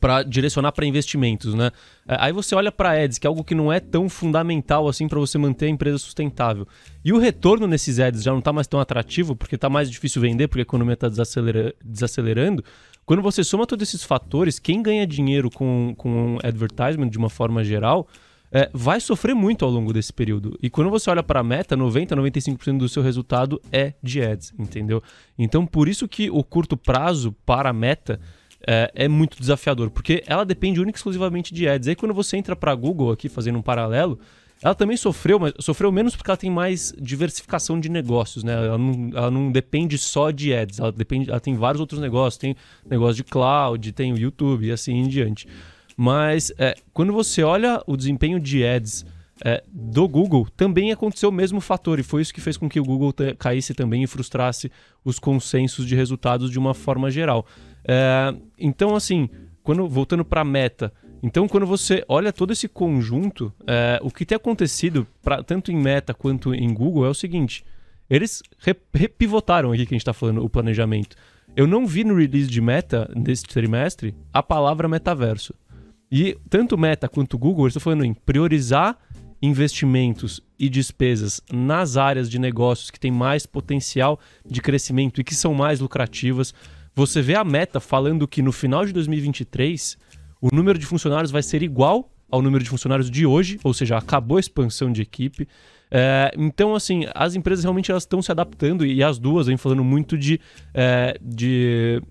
[0.00, 1.70] para direcionar para investimentos, né?
[2.08, 5.06] É, aí você olha para ads, que é algo que não é tão fundamental assim
[5.06, 6.66] para você manter a empresa sustentável.
[7.04, 10.20] E o retorno nesses ads já não está mais tão atrativo, porque está mais difícil
[10.20, 12.64] vender, porque a economia está desacelera desacelerando.
[13.06, 17.62] Quando você soma todos esses fatores, quem ganha dinheiro com, com advertisement de uma forma
[17.62, 18.08] geral
[18.50, 20.58] é, vai sofrer muito ao longo desse período.
[20.60, 24.52] E quando você olha para a meta, 90, 95% do seu resultado é de ads,
[24.58, 25.00] entendeu?
[25.38, 28.18] Então, por isso que o curto prazo para a meta
[28.66, 31.86] é, é, muito desafiador, porque ela depende única e exclusivamente de ads.
[31.86, 34.18] Aí quando você entra para Google aqui, fazendo um paralelo,
[34.62, 38.52] ela também sofreu, mas sofreu menos porque ela tem mais diversificação de negócios, né?
[38.52, 42.38] Ela não, ela não depende só de ads, ela, depende, ela tem vários outros negócios,
[42.38, 42.56] tem
[42.88, 45.46] negócio de cloud, tem o YouTube e assim em diante.
[45.96, 49.04] Mas é, quando você olha o desempenho de ads
[49.44, 52.80] é, do Google, também aconteceu o mesmo fator, e foi isso que fez com que
[52.80, 54.70] o Google caísse também e frustrasse
[55.04, 57.46] os consensos de resultados de uma forma geral.
[57.84, 59.28] É, então, assim,
[59.62, 60.92] quando voltando para a meta,
[61.26, 65.76] então quando você olha todo esse conjunto, é, o que tem acontecido pra, tanto em
[65.76, 67.64] meta quanto em Google é o seguinte:
[68.08, 68.44] eles
[68.94, 71.16] repivotaram aqui que a gente está falando o planejamento.
[71.56, 75.52] Eu não vi no release de meta desse trimestre a palavra metaverso.
[76.12, 78.96] E tanto Meta quanto Google estão falando em priorizar
[79.42, 85.34] investimentos e despesas nas áreas de negócios que têm mais potencial de crescimento e que
[85.34, 86.54] são mais lucrativas.
[86.94, 89.98] Você vê a meta falando que no final de 2023
[90.40, 93.96] o número de funcionários vai ser igual ao número de funcionários de hoje, ou seja,
[93.96, 95.46] acabou a expansão de equipe.
[95.90, 99.84] É, então, assim, as empresas realmente elas estão se adaptando e as duas vêm falando
[99.84, 100.40] muito de,
[100.74, 102.02] é, de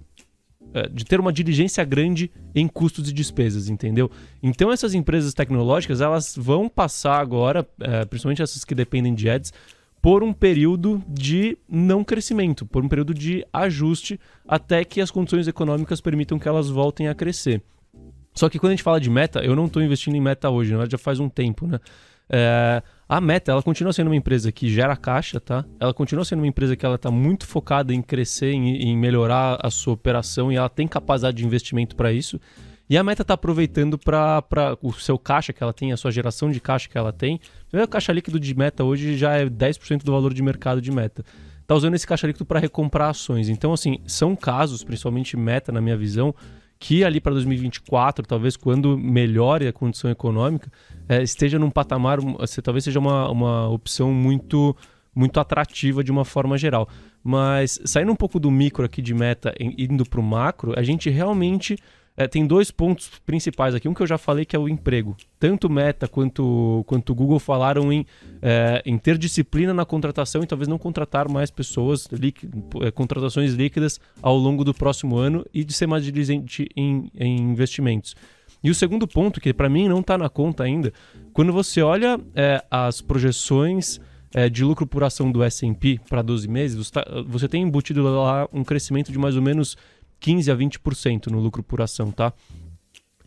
[0.75, 4.11] é, de ter uma diligência grande em custos e despesas, entendeu?
[4.43, 9.53] Então essas empresas tecnológicas elas vão passar agora, é, principalmente essas que dependem de ads,
[10.01, 15.47] por um período de não crescimento, por um período de ajuste até que as condições
[15.47, 17.63] econômicas permitam que elas voltem a crescer.
[18.35, 20.71] Só que quando a gente fala de meta, eu não estou investindo em meta hoje,
[20.71, 21.79] na verdade já faz um tempo, né?
[22.29, 25.63] É, a Meta, ela continua sendo uma empresa que gera caixa, tá?
[25.79, 29.59] Ela continua sendo uma empresa que ela está muito focada em crescer, em, em, melhorar
[29.61, 32.39] a sua operação e ela tem capacidade de investimento para isso.
[32.89, 34.43] E a Meta está aproveitando para
[34.81, 37.39] o seu caixa que ela tem, a sua geração de caixa que ela tem.
[37.73, 41.23] O caixa líquido de Meta hoje já é 10% do valor de mercado de Meta.
[41.61, 43.49] Está usando esse caixa líquido para recomprar ações.
[43.49, 46.33] Então, assim, são casos, principalmente Meta, na minha visão,
[46.79, 50.71] que ali para 2024, talvez quando melhore a condição econômica,
[51.07, 54.75] é, esteja num patamar, assim, talvez seja uma, uma opção muito
[55.17, 56.89] muito atrativa de uma forma geral.
[57.23, 61.09] Mas saindo um pouco do micro aqui de meta indo para o macro, a gente
[61.09, 61.77] realmente
[62.17, 63.89] é, tem dois pontos principais aqui.
[63.89, 65.17] Um que eu já falei que é o emprego.
[65.39, 68.05] Tanto Meta quanto, quanto Google falaram em,
[68.41, 72.07] é, em ter disciplina na contratação e talvez não contratar mais pessoas,
[72.81, 77.37] é, contratações líquidas ao longo do próximo ano e de ser mais diligente em, em
[77.37, 78.15] investimentos.
[78.63, 80.91] E o segundo ponto, que para mim não está na conta ainda,
[81.33, 83.99] quando você olha é, as projeções
[84.33, 88.47] é, de lucro por ação do S&P para 12 meses, tá, você tem embutido lá
[88.51, 89.77] um crescimento de mais ou menos
[90.19, 92.33] 15 a 20% no lucro por ação, tá?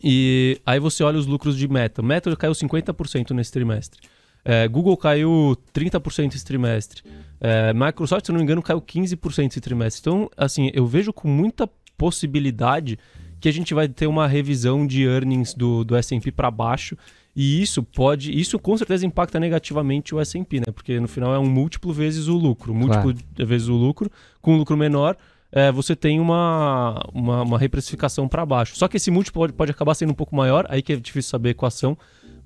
[0.01, 2.01] E aí você olha os lucros de Meta.
[2.01, 3.99] Meta caiu 50% nesse trimestre.
[4.43, 7.03] É, Google caiu 30% esse trimestre.
[7.39, 10.01] É, Microsoft, se não me engano, caiu 15% esse trimestre.
[10.01, 12.97] Então, assim, eu vejo com muita possibilidade
[13.39, 16.97] que a gente vai ter uma revisão de earnings do, do S&P para baixo
[17.35, 20.65] e isso pode, isso com certeza impacta negativamente o S&P, né?
[20.73, 23.47] Porque no final é um múltiplo vezes o lucro, múltiplo claro.
[23.47, 25.15] vezes o lucro, com um lucro menor,
[25.51, 28.75] é, você tem uma, uma, uma reprecificação para baixo.
[28.75, 31.29] Só que esse múltiplo pode, pode acabar sendo um pouco maior, aí que é difícil
[31.29, 31.97] saber a equação,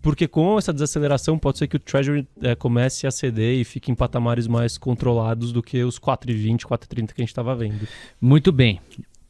[0.02, 3.92] porque com essa desaceleração pode ser que o Treasury é, comece a ceder e fique
[3.92, 7.88] em patamares mais controlados do que os 4,20, 4,30 que a gente estava vendo.
[8.20, 8.80] Muito bem.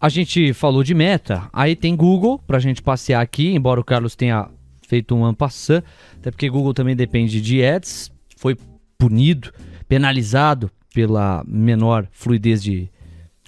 [0.01, 3.83] A gente falou de meta, aí tem Google para a gente passear aqui, embora o
[3.83, 4.49] Carlos tenha
[4.87, 5.83] feito um ampassant,
[6.17, 8.57] até porque Google também depende de ads, foi
[8.97, 9.53] punido,
[9.87, 12.89] penalizado pela menor fluidez de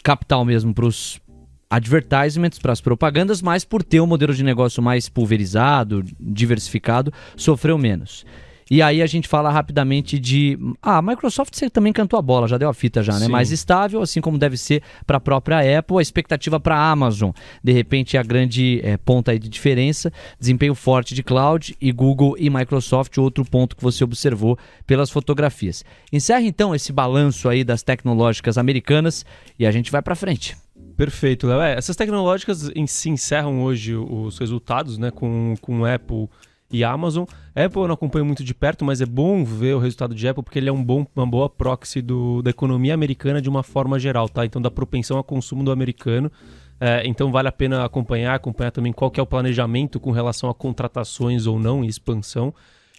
[0.06, 1.20] capital mesmo para os
[1.68, 7.76] advertisements, para as propagandas, mas por ter um modelo de negócio mais pulverizado, diversificado, sofreu
[7.76, 8.24] menos.
[8.70, 10.58] E aí a gente fala rapidamente de.
[10.82, 13.26] Ah, a Microsoft você também cantou a bola, já deu a fita já, né?
[13.26, 13.32] Sim.
[13.32, 17.32] Mais estável, assim como deve ser para a própria Apple, a expectativa para a Amazon.
[17.64, 22.36] De repente, a grande é, ponta aí de diferença, desempenho forte de cloud e Google
[22.40, 25.86] e Microsoft, outro ponto que você observou pelas fotografias.
[26.12, 29.24] Encerra então esse balanço aí das tecnológicas americanas
[29.60, 30.58] e a gente vai para frente.
[30.98, 31.62] Perfeito, Léo.
[31.62, 36.28] É, essas tecnológicas em si encerram hoje os resultados, né, com, com Apple
[36.72, 37.26] e Amazon.
[37.56, 40.44] Apple eu não acompanho muito de perto, mas é bom ver o resultado de Apple
[40.44, 44.00] porque ele é um bom, uma boa proxy do, da economia americana de uma forma
[44.00, 44.46] geral, tá?
[44.46, 46.32] Então da propensão a consumo do americano.
[46.80, 50.50] É, então vale a pena acompanhar, acompanhar também qual que é o planejamento com relação
[50.50, 52.54] a contratações ou não e expansão.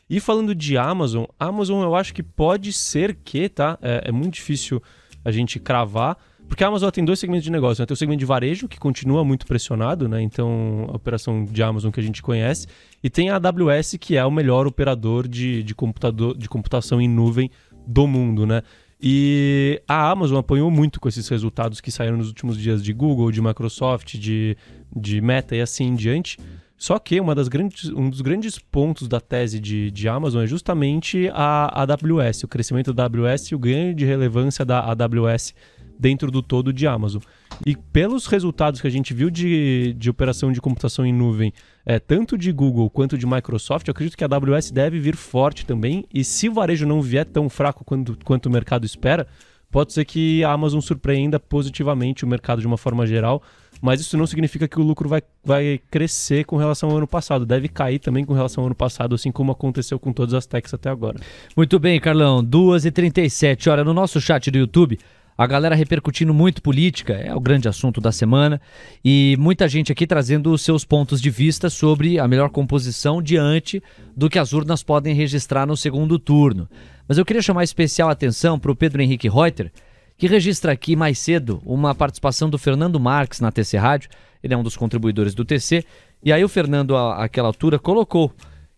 [0.08, 3.76] E falando de Amazon, Amazon eu acho que pode ser que, tá?
[3.82, 4.80] É, é muito difícil
[5.24, 6.16] a gente cravar,
[6.48, 7.82] porque a Amazon tem dois segmentos de negócio.
[7.82, 7.86] Né?
[7.86, 10.22] Tem o segmento de varejo, que continua muito pressionado, né?
[10.22, 12.66] Então, a operação de Amazon que a gente conhece.
[13.02, 17.08] E tem a AWS, que é o melhor operador de, de, computador, de computação em
[17.08, 17.50] nuvem
[17.86, 18.62] do mundo, né?
[19.00, 23.30] E a Amazon apanhou muito com esses resultados que saíram nos últimos dias de Google,
[23.30, 24.56] de Microsoft, de,
[24.94, 26.38] de Meta e assim em diante.
[26.78, 30.46] Só que uma das grandes, um dos grandes pontos da tese de, de Amazon é
[30.46, 35.54] justamente a AWS, o crescimento da AWS e o ganho de relevância da AWS
[35.98, 37.22] dentro do todo de Amazon.
[37.64, 41.52] E pelos resultados que a gente viu de, de operação de computação em nuvem,
[41.84, 45.64] é, tanto de Google quanto de Microsoft, eu acredito que a AWS deve vir forte
[45.64, 46.04] também.
[46.12, 49.26] E se o varejo não vier tão fraco quanto, quanto o mercado espera,
[49.70, 53.42] pode ser que a Amazon surpreenda positivamente o mercado de uma forma geral.
[53.80, 57.44] Mas isso não significa que o lucro vai, vai crescer com relação ao ano passado.
[57.44, 60.72] Deve cair também com relação ao ano passado, assim como aconteceu com todas as techs
[60.72, 61.18] até agora.
[61.56, 62.42] Muito bem, Carlão.
[62.42, 63.70] 2h37.
[63.70, 64.98] Olha, no nosso chat do YouTube,
[65.36, 68.60] a galera repercutindo muito política, é o grande assunto da semana,
[69.04, 73.82] e muita gente aqui trazendo os seus pontos de vista sobre a melhor composição diante
[74.16, 76.68] do que as urnas podem registrar no segundo turno.
[77.06, 79.70] Mas eu queria chamar especial atenção para o Pedro Henrique Reuter,
[80.16, 84.10] que registra aqui mais cedo uma participação do Fernando Marques na TC Rádio.
[84.42, 85.84] Ele é um dos contribuidores do TC.
[86.24, 88.32] E aí o Fernando, àquela altura, colocou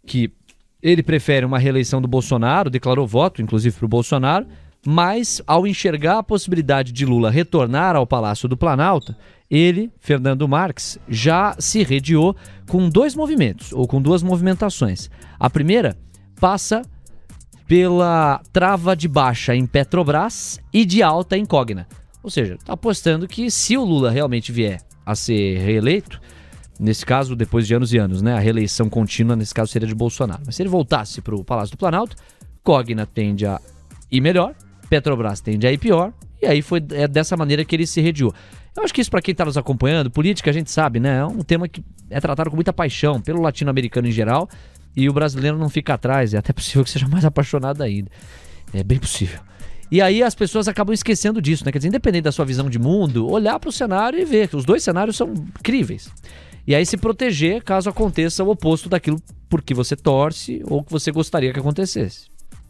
[0.04, 0.32] que
[0.82, 4.46] ele prefere uma reeleição do Bolsonaro, declarou voto, inclusive, para o Bolsonaro,
[4.86, 9.14] mas ao enxergar a possibilidade de Lula retornar ao Palácio do Planalto,
[9.50, 12.36] ele, Fernando Marques, já se rediou
[12.68, 15.10] com dois movimentos, ou com duas movimentações.
[15.38, 15.96] A primeira
[16.38, 16.82] passa
[17.66, 21.86] pela trava de baixa em Petrobras e de alta em Cogna.
[22.22, 26.20] Ou seja, está apostando que se o Lula realmente vier a ser reeleito,
[26.78, 29.94] nesse caso depois de anos e anos, né, a reeleição contínua nesse caso seria de
[29.94, 30.42] Bolsonaro.
[30.44, 32.16] Mas se ele voltasse para o Palácio do Planalto,
[32.62, 33.60] Cogna tende a
[34.10, 34.54] ir melhor
[34.88, 38.34] Petrobras tende a ir pior, e aí foi é dessa maneira que ele se rediou.
[38.76, 41.18] Eu acho que isso para quem está nos acompanhando, política a gente sabe, né?
[41.18, 44.48] É um tema que é tratado com muita paixão pelo latino-americano em geral,
[44.96, 48.10] e o brasileiro não fica atrás, é até possível que seja mais apaixonado ainda.
[48.72, 49.40] É bem possível.
[49.90, 51.72] E aí as pessoas acabam esquecendo disso, né?
[51.72, 54.56] Quer dizer, independente da sua visão de mundo, olhar para o cenário e ver que
[54.56, 56.10] os dois cenários são incríveis.
[56.66, 60.92] E aí se proteger caso aconteça o oposto daquilo por que você torce ou que
[60.92, 62.26] você gostaria que acontecesse.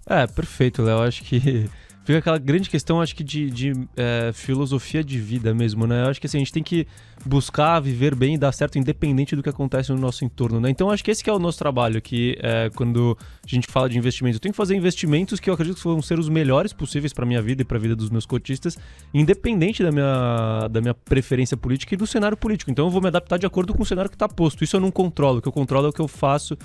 [0.09, 1.01] É, perfeito, Léo.
[1.03, 1.69] Acho que
[2.09, 6.05] fica aquela grande questão, acho que, de, de é, filosofia de vida mesmo, né?
[6.05, 6.87] Eu acho que assim, a gente tem que
[7.27, 10.71] buscar viver bem e dar certo independente do que acontece no nosso entorno, né?
[10.71, 13.91] Então acho que esse que é o nosso trabalho aqui, é, quando a gente fala
[13.91, 14.37] de investimento.
[14.37, 17.27] Eu tenho que fazer investimentos que eu acredito que vão ser os melhores possíveis para
[17.27, 18.79] minha vida e para a vida dos meus cotistas,
[19.13, 22.71] independente da minha, da minha preferência política e do cenário político.
[22.71, 24.65] Então eu vou me adaptar de acordo com o cenário que está posto.
[24.65, 26.57] Isso eu não controlo, o que eu controlo é o que eu faço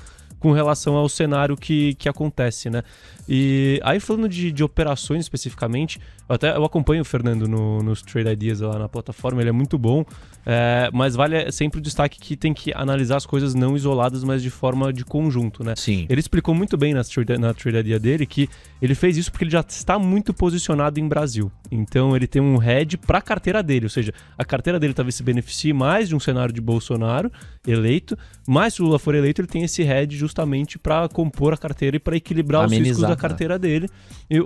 [0.44, 2.84] com relação ao cenário que, que acontece, né?
[3.28, 8.02] E aí falando de, de operações especificamente, eu até eu acompanho o Fernando no, nos
[8.02, 10.06] Trade Ideas lá na plataforma, ele é muito bom,
[10.46, 14.42] é, mas vale sempre o destaque que tem que analisar as coisas não isoladas, mas
[14.42, 15.74] de forma de conjunto, né?
[15.76, 16.06] Sim.
[16.10, 18.50] Ele explicou muito bem na trade, na trade idea dele que
[18.82, 21.52] ele fez isso porque ele já está muito posicionado em Brasil.
[21.72, 25.16] Então ele tem um head para a carteira dele, ou seja, a carteira dele talvez
[25.16, 27.32] se beneficie mais de um cenário de Bolsonaro
[27.66, 31.58] eleito, mas se o Lula for eleito, ele tem esse head justamente para compor a
[31.58, 33.30] carteira e para equilibrar Amenizar, os riscos da né?
[33.30, 33.90] carteira dele,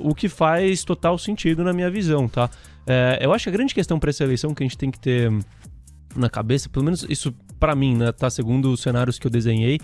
[0.01, 2.49] o que faz total sentido na minha visão, tá?
[2.86, 4.99] É, eu acho que a grande questão para essa eleição que a gente tem que
[4.99, 5.32] ter
[6.15, 9.80] na cabeça, pelo menos isso para mim, né, tá segundo os cenários que eu desenhei,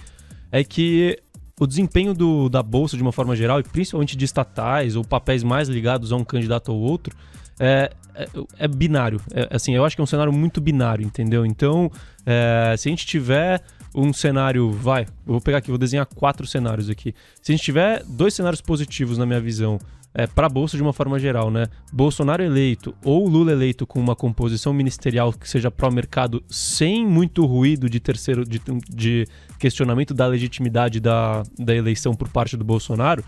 [0.52, 1.20] é que
[1.60, 5.44] o desempenho do, da bolsa de uma forma geral e principalmente de estatais ou papéis
[5.44, 7.16] mais ligados a um candidato ou outro
[7.60, 9.20] é, é, é binário.
[9.34, 11.46] É, assim, eu acho que é um cenário muito binário, entendeu?
[11.46, 11.92] Então,
[12.26, 13.62] é, se a gente tiver
[13.96, 17.14] um cenário, vai, eu vou pegar aqui, vou desenhar quatro cenários aqui.
[17.42, 19.80] Se a gente tiver dois cenários positivos na minha visão
[20.14, 21.66] é, para a Bolsa de uma forma geral, né?
[21.92, 27.90] Bolsonaro eleito ou Lula eleito com uma composição ministerial que seja pró-mercado sem muito ruído
[27.90, 33.24] de terceiro de, de questionamento da legitimidade da, da eleição por parte do Bolsonaro,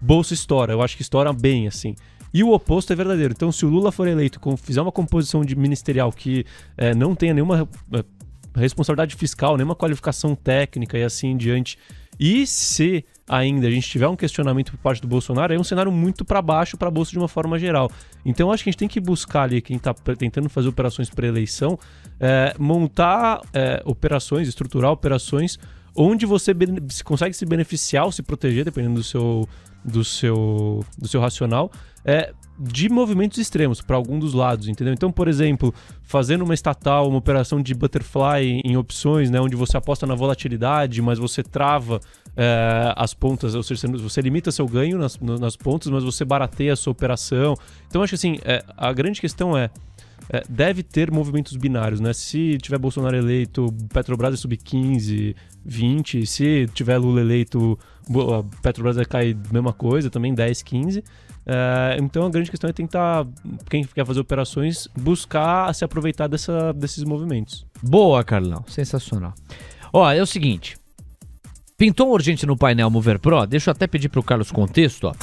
[0.00, 0.72] Bolsa estoura.
[0.72, 1.96] Eu acho que estoura bem, assim.
[2.32, 3.32] E o oposto é verdadeiro.
[3.34, 6.44] Então, se o Lula for eleito, fizer uma composição de ministerial que
[6.76, 8.04] é, não tenha nenhuma é,
[8.58, 11.78] responsabilidade fiscal, nenhuma qualificação técnica e assim em diante,
[12.18, 15.92] E se ainda a gente tiver um questionamento por parte do Bolsonaro, é um cenário
[15.92, 17.90] muito para baixo para a bolsa de uma forma geral.
[18.24, 21.26] Então acho que a gente tem que buscar ali quem está tentando fazer operações para
[21.26, 21.78] eleição,
[22.18, 25.58] é, montar é, operações, estruturar operações
[25.94, 26.52] onde você
[27.04, 29.48] consegue se beneficiar ou se proteger, dependendo do seu,
[29.84, 31.70] do seu, do seu racional,
[32.04, 34.92] é, de movimentos extremos para algum dos lados, entendeu?
[34.92, 39.76] Então, por exemplo, fazendo uma estatal, uma operação de butterfly em opções, né, onde você
[39.76, 42.00] aposta na volatilidade, mas você trava
[42.36, 46.72] é, as pontas, ou seja, você limita seu ganho nas, nas pontas, mas você barateia
[46.72, 47.54] a sua operação.
[47.86, 49.70] Então, acho que assim, é, a grande questão é,
[50.30, 52.12] é, deve ter movimentos binários, né?
[52.12, 55.34] Se tiver Bolsonaro eleito, Petrobras é sub 15,
[55.64, 56.26] 20.
[56.26, 57.78] Se tiver Lula eleito,
[58.62, 61.04] Petrobras vai cair mesma coisa, também 10, 15.
[61.50, 63.26] É, então a grande questão é tentar,
[63.70, 67.66] quem quer fazer operações, buscar se aproveitar dessa, desses movimentos.
[67.82, 68.62] Boa, Carlão.
[68.68, 69.32] Sensacional.
[69.90, 70.76] Ó, é o seguinte.
[71.78, 73.46] Pintou um urgente no painel Mover Pro?
[73.46, 75.04] Deixa eu até pedir para o Carlos contexto.
[75.04, 75.14] Ó.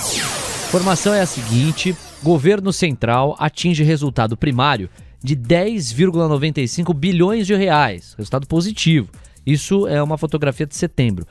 [0.68, 4.90] Informação é a seguinte: governo central atinge resultado primário
[5.24, 8.16] de 10,95 bilhões de reais.
[8.18, 9.10] Resultado positivo.
[9.46, 11.28] Isso é uma fotografia de setembro.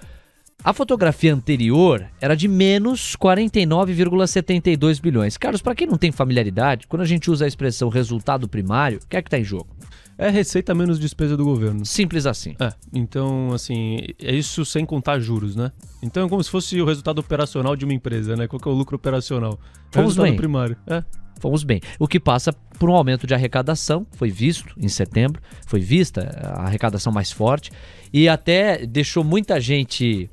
[0.65, 5.37] A fotografia anterior era de menos 49,72 bilhões.
[5.37, 9.07] Carlos, para quem não tem familiaridade, quando a gente usa a expressão resultado primário, o
[9.07, 9.69] que é que está em jogo?
[10.17, 11.85] É receita menos despesa do governo.
[11.85, 12.57] Simples assim.
[12.59, 15.71] É, então, assim, é isso sem contar juros, né?
[16.03, 18.49] Então é como se fosse o resultado operacional de uma empresa, né?
[18.49, 19.61] Qual que é o lucro operacional?
[19.93, 20.35] É Fomos bem.
[20.35, 20.79] primário.
[20.87, 21.05] É.
[21.41, 21.83] Fomos bem.
[21.99, 26.63] O que passa por um aumento de arrecadação, foi visto em setembro, foi vista a
[26.63, 27.71] arrecadação mais forte
[28.11, 30.31] e até deixou muita gente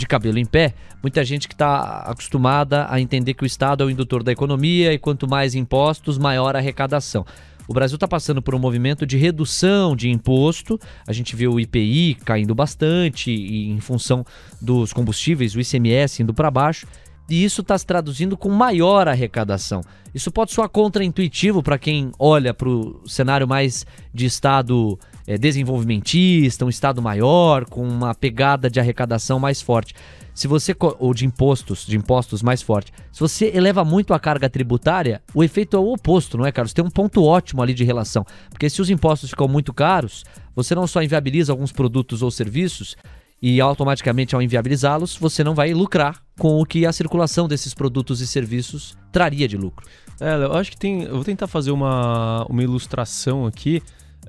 [0.00, 3.86] de cabelo em pé, muita gente que está acostumada a entender que o Estado é
[3.86, 7.24] o indutor da economia e quanto mais impostos, maior a arrecadação.
[7.68, 10.80] O Brasil está passando por um movimento de redução de imposto.
[11.06, 14.24] A gente vê o IPI caindo bastante em função
[14.60, 16.84] dos combustíveis, o ICMS indo para baixo.
[17.28, 19.82] E isso está se traduzindo com maior arrecadação.
[20.12, 26.64] Isso pode soar contraintuitivo para quem olha para o cenário mais de Estado é, desenvolvimentista,
[26.64, 29.94] um Estado maior, com uma pegada de arrecadação mais forte.
[30.34, 32.92] Se você ou de impostos, de impostos mais forte.
[33.12, 36.72] Se você eleva muito a carga tributária, o efeito é o oposto, não é, Carlos?
[36.72, 40.74] Tem um ponto ótimo ali de relação, porque se os impostos ficam muito caros, você
[40.74, 42.96] não só inviabiliza alguns produtos ou serviços
[43.42, 48.20] e automaticamente ao inviabilizá-los, você não vai lucrar com o que a circulação desses produtos
[48.20, 49.86] e serviços traria de lucro.
[50.20, 53.82] É, eu acho que tem, eu vou tentar fazer uma, uma ilustração aqui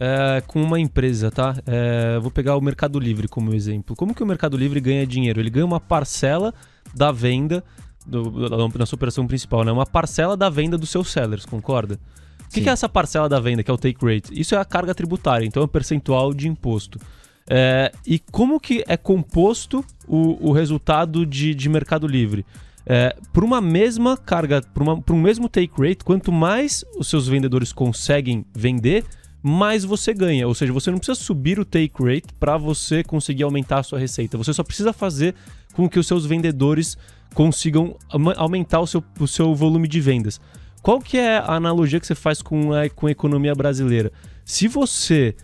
[0.03, 1.55] é, com uma empresa, tá?
[1.63, 3.95] É, vou pegar o Mercado Livre como exemplo.
[3.95, 5.39] Como que o Mercado Livre ganha dinheiro?
[5.39, 6.51] Ele ganha uma parcela
[6.91, 7.63] da venda
[8.03, 9.71] do, da, sua operação principal, né?
[9.71, 11.99] Uma parcela da venda dos seus sellers, concorda?
[12.39, 14.27] O que, que, é essa parcela da venda, que é o take rate?
[14.33, 16.99] Isso é a carga tributária, então é um percentual de imposto.
[17.47, 22.43] É, e como que é composto o, o resultado de, de Mercado Livre?
[22.87, 27.71] É, por uma mesma carga, por, um mesmo take rate, quanto mais os seus vendedores
[27.71, 29.05] conseguem vender,
[29.41, 30.47] mais você ganha.
[30.47, 33.99] Ou seja, você não precisa subir o take rate para você conseguir aumentar a sua
[33.99, 34.37] receita.
[34.37, 35.35] Você só precisa fazer
[35.73, 36.97] com que os seus vendedores
[37.33, 37.95] consigam
[38.37, 40.39] aumentar o seu, o seu volume de vendas.
[40.81, 44.11] Qual que é a analogia que você faz com a, com a economia brasileira?
[44.43, 45.35] Se você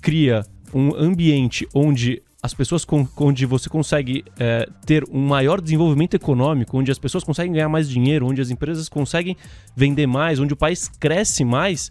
[0.00, 6.12] cria um ambiente onde as pessoas com, onde você consegue é, ter um maior desenvolvimento
[6.12, 9.34] econômico, onde as pessoas conseguem ganhar mais dinheiro, onde as empresas conseguem
[9.74, 11.90] vender mais, onde o país cresce mais,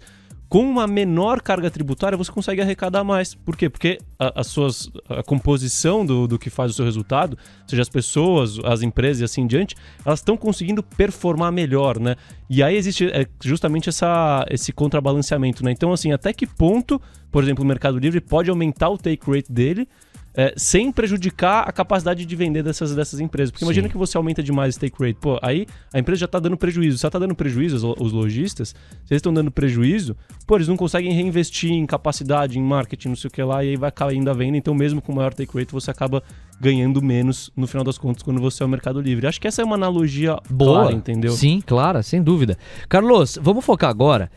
[0.54, 3.34] com uma menor carga tributária você consegue arrecadar mais.
[3.34, 3.72] Por quê?
[3.72, 7.36] Porque a, as suas, a composição do, do que faz o seu resultado,
[7.66, 9.76] seja as pessoas, as empresas e assim em diante,
[10.06, 12.16] elas estão conseguindo performar melhor, né?
[12.48, 15.72] E aí existe é, justamente essa, esse contrabalanceamento, né?
[15.72, 17.02] Então, assim, até que ponto,
[17.32, 19.88] por exemplo, o Mercado Livre pode aumentar o take rate dele
[20.36, 23.52] é, sem prejudicar a capacidade de vender dessas, dessas empresas.
[23.52, 23.70] Porque Sim.
[23.70, 25.18] imagina que você aumenta demais o take rate.
[25.20, 26.98] Pô, aí a empresa já está dando prejuízo.
[26.98, 30.16] Se ela está dando prejuízo, os, lojistas, se eles estão dando prejuízo,
[30.48, 33.70] pô, eles não conseguem reinvestir em capacidade, em marketing, não sei o que lá, e
[33.70, 34.58] aí vai caindo a venda.
[34.58, 36.24] Então, mesmo com maior take rate, você acaba
[36.60, 39.28] ganhando menos no final das contas quando você é o Mercado Livre.
[39.28, 41.32] Acho que essa é uma analogia boa, clara, entendeu?
[41.34, 42.58] Sim, clara, sem dúvida.
[42.88, 44.32] Carlos, vamos focar agora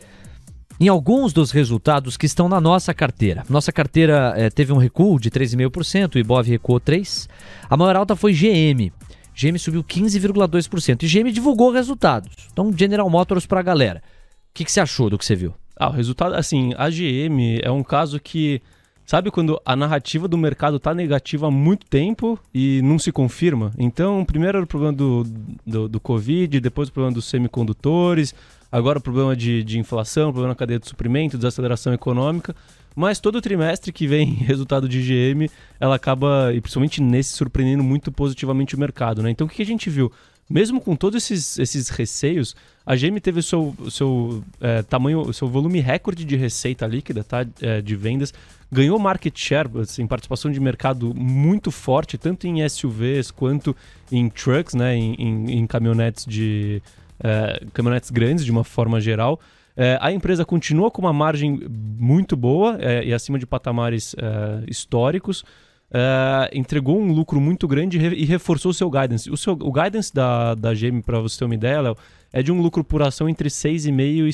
[0.79, 3.43] em alguns dos resultados que estão na nossa carteira.
[3.49, 7.27] Nossa carteira é, teve um recuo de 3,5%, o Ibov recuou 3%.
[7.69, 8.91] A maior alta foi GM.
[9.37, 11.03] GM subiu 15,2%.
[11.03, 12.31] E GM divulgou resultados.
[12.51, 14.01] Então, General Motors para a galera.
[14.49, 15.53] O que, que você achou do que você viu?
[15.79, 18.61] Ah, o resultado, assim, a GM é um caso que.
[19.05, 23.71] Sabe quando a narrativa do mercado tá negativa há muito tempo e não se confirma?
[23.77, 25.23] Então, primeiro era o problema do,
[25.65, 28.35] do, do Covid, depois o problema dos semicondutores,
[28.77, 32.55] agora o problema de, de inflação, o problema na cadeia de suprimento, desaceleração econômica.
[32.95, 35.49] Mas todo trimestre que vem resultado de GM,
[35.79, 39.21] ela acaba, e principalmente nesse, surpreendendo muito positivamente o mercado.
[39.21, 39.29] Né?
[39.31, 40.11] Então o que a gente viu?
[40.49, 42.55] Mesmo com todos esses, esses receios,
[42.85, 47.45] a GM teve o seu, seu é, tamanho, seu volume recorde de receita líquida, tá?
[47.61, 48.33] É, de vendas,
[48.71, 53.75] ganhou market share, assim, participação de mercado muito forte, tanto em SUVs quanto
[54.09, 54.95] em trucks, né?
[54.95, 56.81] em, em, em caminhonetes de
[57.23, 59.39] é, caminhonetes grandes de uma forma geral.
[59.75, 64.63] É, a empresa continua com uma margem muito boa é, e acima de patamares é,
[64.67, 65.43] históricos.
[65.89, 69.29] É, entregou um lucro muito grande e reforçou o seu guidance.
[69.29, 71.97] O, seu, o guidance da, da GM, para você ter uma ideia, Léo,
[72.33, 74.31] é de um lucro por ação entre 6,5 e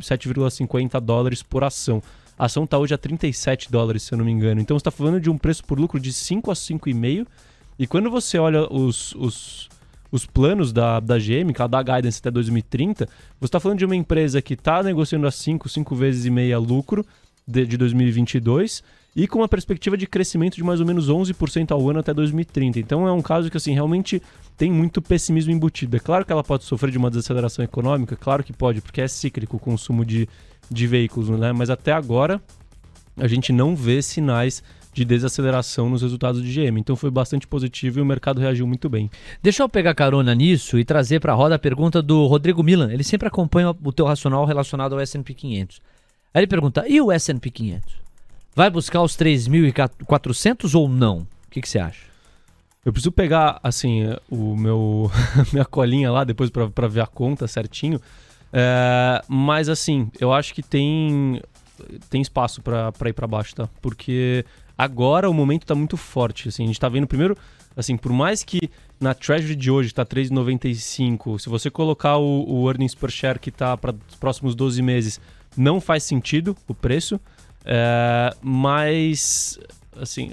[0.00, 2.02] 7,50 dólares por ação.
[2.38, 4.60] A ação está hoje a 37 dólares, se eu não me engano.
[4.60, 7.26] Então você está falando de um preço por lucro de 5 a 5,5.
[7.78, 9.68] E quando você olha os, os
[10.10, 14.40] os planos da, da GM, dá guidance até 2030, você está falando de uma empresa
[14.40, 17.04] que está negociando a 5, 5 vezes e meia lucro
[17.46, 18.82] de, de 2022
[19.16, 22.78] e com uma perspectiva de crescimento de mais ou menos 11% ao ano até 2030.
[22.78, 24.22] Então é um caso que assim realmente
[24.56, 25.96] tem muito pessimismo embutido.
[25.96, 29.08] É claro que ela pode sofrer de uma desaceleração econômica, claro que pode, porque é
[29.08, 30.28] cíclico o consumo de,
[30.70, 31.52] de veículos, né?
[31.52, 32.40] Mas até agora
[33.16, 34.62] a gente não vê sinais
[34.98, 36.78] de desaceleração nos resultados de GM.
[36.78, 39.10] Então foi bastante positivo e o mercado reagiu muito bem.
[39.42, 42.92] Deixa eu pegar carona nisso e trazer para a roda a pergunta do Rodrigo Milan.
[42.92, 45.80] Ele sempre acompanha o teu racional relacionado ao S&P 500.
[46.34, 47.94] Aí ele pergunta: "E o S&P 500?
[48.54, 51.18] Vai buscar os 3.400 ou não?
[51.18, 52.08] O que, que você acha?"
[52.84, 55.10] Eu preciso pegar, assim, o meu
[55.52, 58.00] minha colinha lá depois para ver a conta certinho.
[58.52, 61.42] É, mas, assim, eu acho que tem,
[62.08, 63.68] tem espaço para ir para baixo, tá?
[63.82, 64.44] Porque
[64.78, 67.36] Agora o momento está muito forte, assim, a gente está vendo primeiro,
[67.76, 68.70] assim, por mais que
[69.00, 73.50] na Treasury de hoje está 3,95, se você colocar o, o earnings per share que
[73.50, 75.20] está para os próximos 12 meses,
[75.56, 77.20] não faz sentido o preço,
[77.64, 79.58] é, mas
[80.00, 80.32] assim,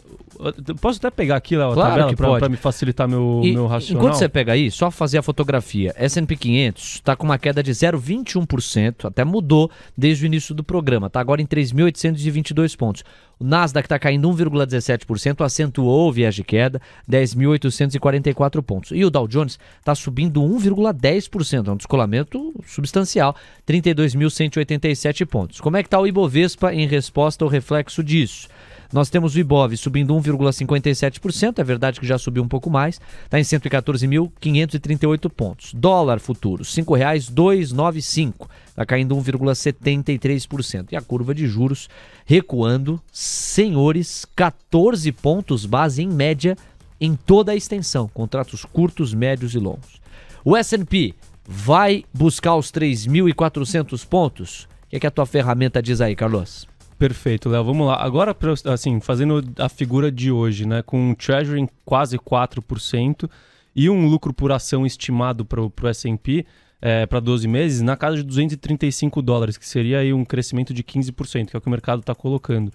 [0.80, 4.04] posso até pegar aqui, Léo, claro a tabela para me facilitar meu, e, meu racional?
[4.04, 5.94] Enquanto você pega aí, só fazer a fotografia.
[5.98, 11.08] S&P 500 está com uma queda de 0,21%, até mudou desde o início do programa,
[11.08, 13.04] está agora em 3.822 pontos.
[13.40, 18.92] O Nasdaq está caindo 1,17%, acentuou o viés de queda, 10.844 pontos.
[18.92, 23.36] E o Dow Jones está subindo 1,10%, é um descolamento substancial,
[23.68, 25.60] 32.187 pontos.
[25.60, 28.48] Como é que está o Ibovespa em resposta ao reflexo disso?
[28.96, 33.38] Nós temos o Ibov subindo 1,57%, é verdade que já subiu um pouco mais, está
[33.38, 35.74] em 114.538 pontos.
[35.74, 40.94] Dólar futuro, R$ 5,295, está caindo 1,73%.
[40.94, 41.90] E a curva de juros
[42.26, 46.56] recuando, senhores, 14 pontos base em média
[47.02, 50.00] em toda a extensão, contratos curtos, médios e longos.
[50.42, 51.14] O S&P
[51.46, 54.70] vai buscar os 3.400 pontos?
[54.86, 56.66] O que, é que a tua ferramenta diz aí, Carlos?
[56.98, 57.64] Perfeito, Léo.
[57.64, 58.02] Vamos lá.
[58.02, 58.36] Agora,
[58.66, 60.82] assim, fazendo a figura de hoje, né?
[60.82, 63.30] Com um Treasury em quase 4%
[63.76, 66.46] e um lucro por ação estimado para o S&P
[66.82, 70.84] é, para 12 meses na casa de 235 dólares, que seria aí um crescimento de
[70.84, 72.72] 15%, que é o que o mercado está colocando.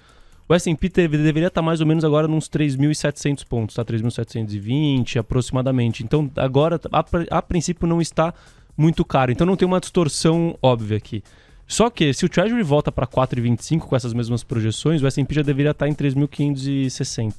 [0.46, 3.84] O S&P deveria estar tá mais ou menos agora nos 3.700 pontos, tá?
[3.84, 6.02] 3.720 aproximadamente.
[6.02, 7.04] Então, agora, a,
[7.38, 8.34] a princípio, não está
[8.76, 9.30] muito caro.
[9.30, 11.22] Então, não tem uma distorção óbvia aqui.
[11.70, 15.42] Só que se o Treasury volta para 4,25 com essas mesmas projeções, o S&P já
[15.42, 17.34] deveria estar em 3.560.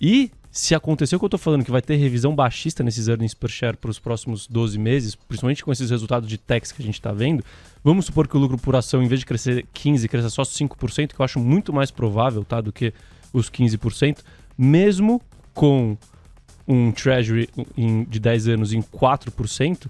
[0.00, 3.34] E se acontecer o que eu estou falando, que vai ter revisão baixista nesses earnings
[3.34, 6.84] per share para os próximos 12 meses, principalmente com esses resultados de tax que a
[6.84, 7.44] gente está vendo,
[7.84, 11.08] vamos supor que o lucro por ação, em vez de crescer 15%, cresça só 5%,
[11.08, 12.94] que eu acho muito mais provável tá, do que
[13.34, 14.20] os 15%,
[14.56, 15.20] mesmo
[15.52, 15.94] com
[16.66, 17.50] um Treasury
[18.08, 19.88] de 10 anos em 4%,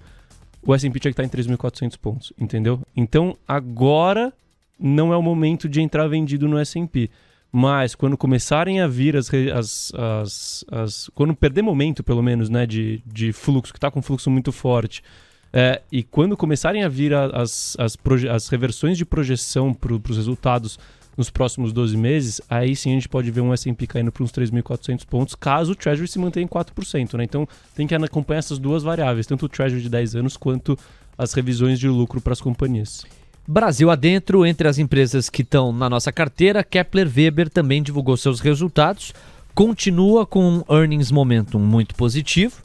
[0.69, 2.83] o S&P tinha que estar em 3.400 pontos, entendeu?
[2.95, 4.31] Então, agora
[4.79, 7.09] não é o momento de entrar vendido no S&P.
[7.51, 12.66] Mas quando começarem a vir as, as, as, as, Quando perder momento, pelo menos, né,
[12.66, 15.03] de, de fluxo, que está com fluxo muito forte,
[15.51, 17.97] é, e quando começarem a vir as, as,
[18.31, 20.79] as reversões de projeção para os resultados
[21.19, 24.31] nos próximos 12 meses, aí sim a gente pode ver um S&P caindo para uns
[24.31, 27.19] 3.400 pontos, caso o Treasury se mantenha em 4%.
[27.19, 27.25] Né?
[27.25, 30.79] Então tem que acompanhar essas duas variáveis, tanto o Treasury de 10 anos quanto
[31.19, 33.05] as revisões de lucro para as companhias.
[33.47, 38.39] Brasil adentro, entre as empresas que estão na nossa carteira, Kepler Weber também divulgou seus
[38.39, 39.12] resultados,
[39.55, 42.62] continua com um earnings momentum muito positivo.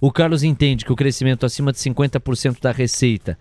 [0.00, 3.38] O Carlos entende que o crescimento acima de 50% da receita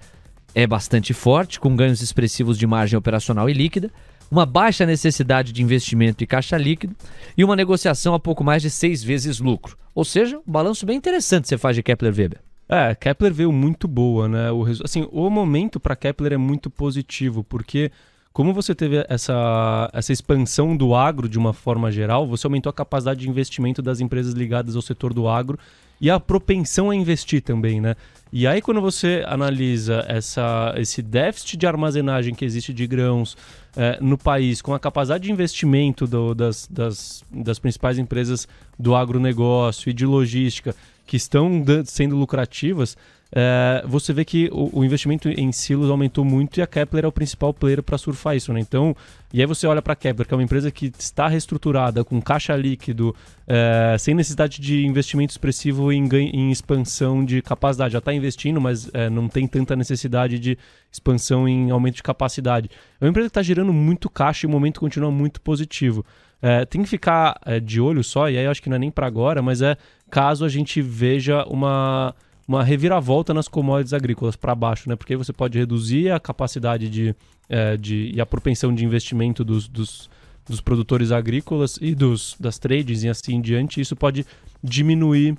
[0.53, 3.89] é bastante forte, com ganhos expressivos de margem operacional e líquida
[4.31, 6.95] uma baixa necessidade de investimento e caixa líquido
[7.37, 9.77] e uma negociação a pouco mais de seis vezes lucro.
[9.93, 12.39] Ou seja, um balanço bem interessante você faz de Kepler Weber.
[12.69, 14.49] É, Kepler veio muito boa, né?
[14.49, 17.91] O, assim, o momento para Kepler é muito positivo, porque
[18.31, 22.73] como você teve essa, essa expansão do agro de uma forma geral, você aumentou a
[22.73, 25.59] capacidade de investimento das empresas ligadas ao setor do agro
[25.99, 27.95] e a propensão a investir também, né?
[28.33, 33.35] E aí quando você analisa essa, esse déficit de armazenagem que existe de grãos
[33.75, 38.47] é, no país, com a capacidade de investimento do, das, das, das principais empresas
[38.79, 40.73] do agronegócio e de logística
[41.05, 42.95] que estão sendo lucrativas,
[43.33, 47.07] é, você vê que o, o, investimento em silos aumentou muito e a Kepler é
[47.07, 48.59] o principal player para surfar isso, né?
[48.59, 48.93] Então,
[49.31, 52.21] e aí você olha para a Kepler, que é uma empresa que está reestruturada, com
[52.21, 53.15] caixa líquido,
[53.47, 57.93] é, sem necessidade de investimento expressivo em, em expansão de capacidade.
[57.93, 60.57] Já está investindo, mas é, não tem tanta necessidade de
[60.91, 62.69] expansão em aumento de capacidade.
[62.99, 66.05] É uma empresa que está gerando muito caixa e o momento continua muito positivo.
[66.41, 68.79] É, tem que ficar é, de olho só, e aí eu acho que não é
[68.79, 69.77] nem para agora, mas é
[70.09, 72.13] caso a gente veja uma
[72.51, 74.95] uma reviravolta nas commodities agrícolas para baixo, né?
[74.95, 77.15] Porque aí você pode reduzir a capacidade de,
[77.47, 80.09] é, de e a propensão de investimento dos, dos,
[80.45, 83.79] dos, produtores agrícolas e dos, das trades e assim em diante.
[83.79, 84.25] Isso pode
[84.61, 85.37] diminuir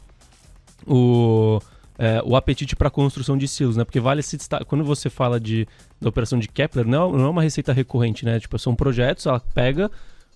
[0.86, 1.60] o,
[1.98, 3.84] é, o apetite para a construção de silos, né?
[3.84, 5.68] Porque vale se destacar, quando você fala de,
[6.00, 8.40] da operação de Kepler, não, não é uma receita recorrente, né?
[8.40, 9.90] Tipo, são projetos, ela pega,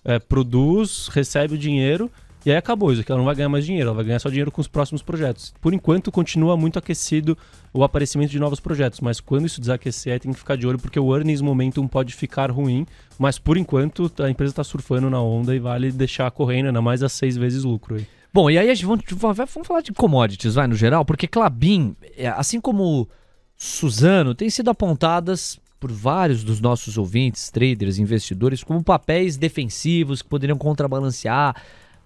[0.05, 2.11] é, produz, recebe o dinheiro
[2.47, 4.29] e aí acabou isso, que ela não vai ganhar mais dinheiro, ela vai ganhar só
[4.29, 5.53] dinheiro com os próximos projetos.
[5.59, 7.37] Por enquanto, continua muito aquecido
[7.73, 10.79] o aparecimento de novos projetos, mas quando isso desaquecer, aí tem que ficar de olho,
[10.79, 12.87] porque o earnings momentum pode ficar ruim,
[13.19, 17.03] mas por enquanto a empresa está surfando na onda e vale deixar correndo, ainda mais
[17.03, 18.07] a seis vezes lucro aí.
[18.33, 21.97] Bom, e aí a gente vamos, vamos falar de commodities, vai, no geral, porque Clabin,
[22.15, 23.09] é, assim como
[23.57, 30.29] Suzano, tem sido apontadas por vários dos nossos ouvintes, traders, investidores, como papéis defensivos que
[30.29, 31.53] poderiam contrabalancear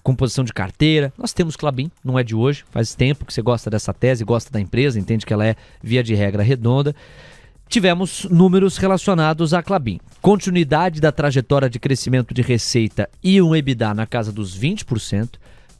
[0.03, 1.13] composição de carteira.
[1.17, 4.51] Nós temos Clabin, não é de hoje, faz tempo que você gosta dessa tese, gosta
[4.51, 6.95] da empresa, entende que ela é, via de regra, redonda.
[7.67, 9.99] Tivemos números relacionados à Clabin.
[10.21, 15.35] Continuidade da trajetória de crescimento de receita e um EBITDA na casa dos 20%.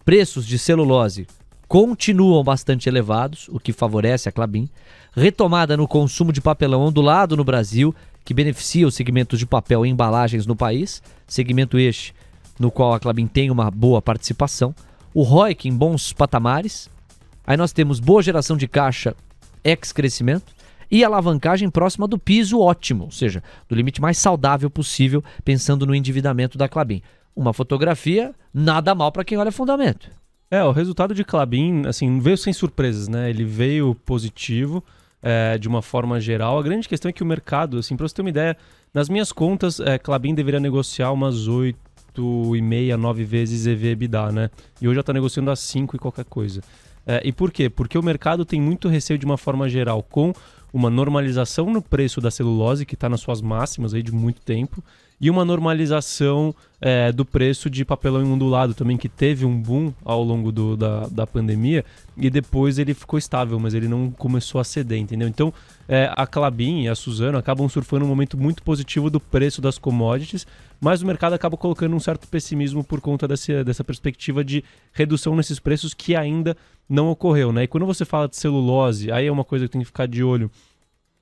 [0.06, 1.28] Preços de celulose
[1.68, 4.70] continuam bastante elevados, o que favorece a Clabin.
[5.14, 7.94] Retomada no consumo de papelão ondulado no Brasil,
[8.24, 11.02] que beneficia os segmentos de papel e embalagens no país.
[11.28, 12.14] Segmento este
[12.62, 14.74] no qual a Clabin tem uma boa participação,
[15.14, 16.90] o ROIC em bons patamares,
[17.46, 19.16] aí nós temos boa geração de caixa
[19.64, 20.54] ex-crescimento
[20.90, 25.96] e alavancagem próxima do piso ótimo, ou seja, do limite mais saudável possível, pensando no
[25.96, 27.02] endividamento da Clabin.
[27.36, 30.12] Uma fotografia nada mal para quem olha fundamento.
[30.52, 33.30] É, o resultado de Clabin, assim, veio sem surpresas, né?
[33.30, 34.84] Ele veio positivo
[35.24, 36.60] é, de uma forma geral.
[36.60, 38.58] A grande questão é que o mercado, assim, para você ter uma ideia,
[38.94, 44.50] nas minhas contas, é, Clabin deveria negociar umas 8 8,5 a 9 vezes EV/EBITDA, né?
[44.82, 46.62] E hoje já está negociando a 5 e qualquer coisa.
[47.06, 47.70] É, e por quê?
[47.70, 50.34] Porque o mercado tem muito receio de uma forma geral com
[50.74, 54.84] uma normalização no preço da celulose, que está nas suas máximas aí de muito tempo,
[55.22, 60.24] e uma normalização é, do preço de papelão ondulado também, que teve um boom ao
[60.24, 61.86] longo do, da, da pandemia
[62.18, 65.28] e depois ele ficou estável, mas ele não começou a ceder, entendeu?
[65.28, 65.54] Então
[65.88, 69.78] é, a Clabin e a Suzano acabam surfando um momento muito positivo do preço das
[69.78, 70.48] commodities,
[70.80, 75.36] mas o mercado acaba colocando um certo pessimismo por conta dessa, dessa perspectiva de redução
[75.36, 76.58] nesses preços que ainda
[76.90, 77.64] não ocorreu, né?
[77.64, 80.24] E quando você fala de celulose, aí é uma coisa que tem que ficar de
[80.24, 80.50] olho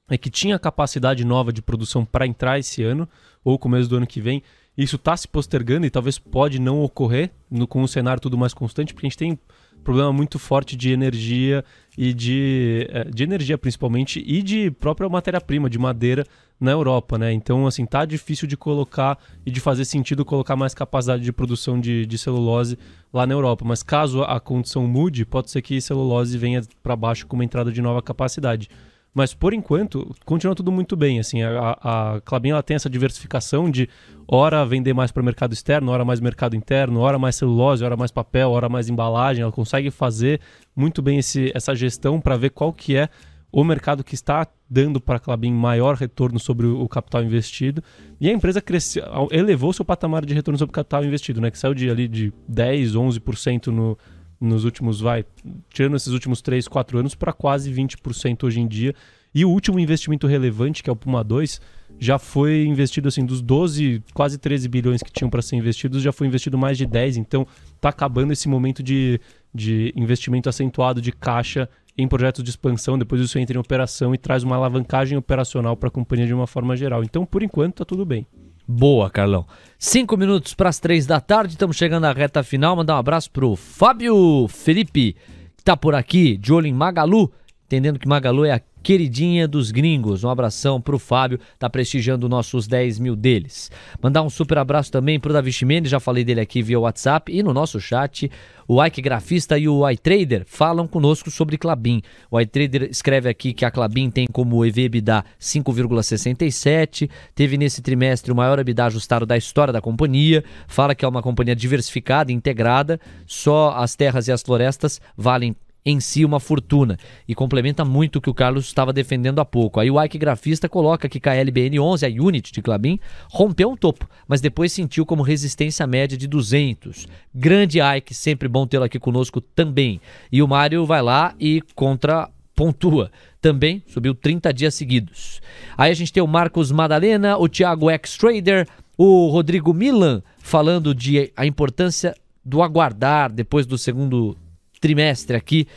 [0.09, 3.07] é que tinha capacidade nova de produção para entrar esse ano
[3.43, 4.43] ou começo do ano que vem.
[4.77, 8.53] Isso está se postergando e talvez pode não ocorrer no, com o cenário tudo mais
[8.53, 11.63] constante, porque a gente tem um problema muito forte de energia
[11.97, 16.25] e de, eh, de energia principalmente e de própria matéria-prima, de madeira
[16.59, 17.31] na Europa, né?
[17.31, 21.79] Então, assim, tá difícil de colocar e de fazer sentido colocar mais capacidade de produção
[21.79, 22.77] de, de celulose
[23.13, 23.63] lá na Europa.
[23.65, 27.71] Mas caso a condição mude, pode ser que celulose venha para baixo com uma entrada
[27.71, 28.69] de nova capacidade.
[29.13, 31.19] Mas por enquanto, continua tudo muito bem.
[31.19, 33.89] Assim, a, a Clabin ela tem essa diversificação de
[34.27, 37.97] hora vender mais para o mercado externo, hora mais mercado interno, hora mais celulose, hora
[37.97, 39.41] mais papel, hora mais embalagem.
[39.41, 40.39] Ela consegue fazer
[40.75, 43.09] muito bem esse, essa gestão para ver qual que é
[43.51, 47.83] o mercado que está dando para a Clabin maior retorno sobre o, capital investido.
[48.21, 51.49] E a empresa cresceu, elevou seu patamar de retorno sobre o capital investido, né?
[51.49, 53.97] que saiu de, ali, de 10, 11% no
[54.39, 55.25] nos últimos, vai,
[55.69, 58.93] tirando esses últimos 3, 4 anos, para quase 20% hoje em dia.
[59.33, 61.61] E o último investimento relevante, que é o Puma 2,
[61.99, 66.11] já foi investido assim, dos 12, quase 13 bilhões que tinham para ser investidos, já
[66.11, 67.17] foi investido mais de 10.
[67.17, 69.19] Então está acabando esse momento de,
[69.53, 72.97] de investimento acentuado de caixa em projetos de expansão.
[72.97, 76.47] Depois isso entra em operação e traz uma alavancagem operacional para a companhia de uma
[76.47, 77.03] forma geral.
[77.03, 78.25] Então, por enquanto, está tudo bem.
[78.71, 79.47] Boa, Carlão.
[79.79, 82.75] Cinco minutos para as três da tarde, estamos chegando à reta final.
[82.75, 87.31] Mandar um abraço pro Fábio Felipe, que está por aqui, de olho em Magalu,
[87.65, 90.23] entendendo que Magalu é a queridinha dos gringos.
[90.23, 93.71] Um abração pro Fábio, tá prestigiando nossos 10 mil deles.
[94.01, 97.43] Mandar um super abraço também pro Davi Chimenez, já falei dele aqui via WhatsApp e
[97.43, 98.29] no nosso chat.
[98.67, 102.03] O Ike Grafista e o iTrader falam conosco sobre Clabin.
[102.29, 108.35] O iTrader escreve aqui que a Clabin tem como EV/EBITDA 5,67, teve nesse trimestre o
[108.35, 113.73] maior EBITDA ajustado da história da companhia, fala que é uma companhia diversificada, integrada, só
[113.75, 115.55] as terras e as florestas valem
[115.85, 119.79] em si uma fortuna e complementa muito o que o Carlos estava defendendo há pouco.
[119.79, 122.99] Aí o Ike Grafista coloca que KLBN 11, a unit de Clabin,
[123.31, 127.07] rompeu um topo, mas depois sentiu como resistência média de 200.
[127.33, 130.01] Grande Ike, sempre bom tê-lo aqui conosco também.
[130.31, 133.09] E o Mário vai lá e contra pontua.
[133.41, 135.41] Também subiu 30 dias seguidos.
[135.77, 138.67] Aí a gente tem o Marcos Madalena, o Thiago X-Trader,
[138.97, 142.13] o Rodrigo Milan falando de a importância
[142.43, 144.35] do aguardar depois do segundo
[144.79, 145.67] trimestre aqui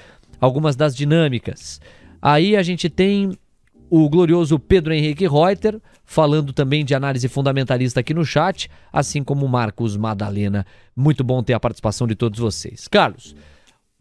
[0.40, 1.80] algumas das dinâmicas.
[2.20, 3.36] Aí a gente tem
[3.90, 9.46] o glorioso Pedro Henrique Reuter falando também de análise fundamentalista aqui no chat, assim como
[9.46, 10.66] Marcos Madalena.
[10.96, 12.88] Muito bom ter a participação de todos vocês.
[12.88, 13.34] Carlos,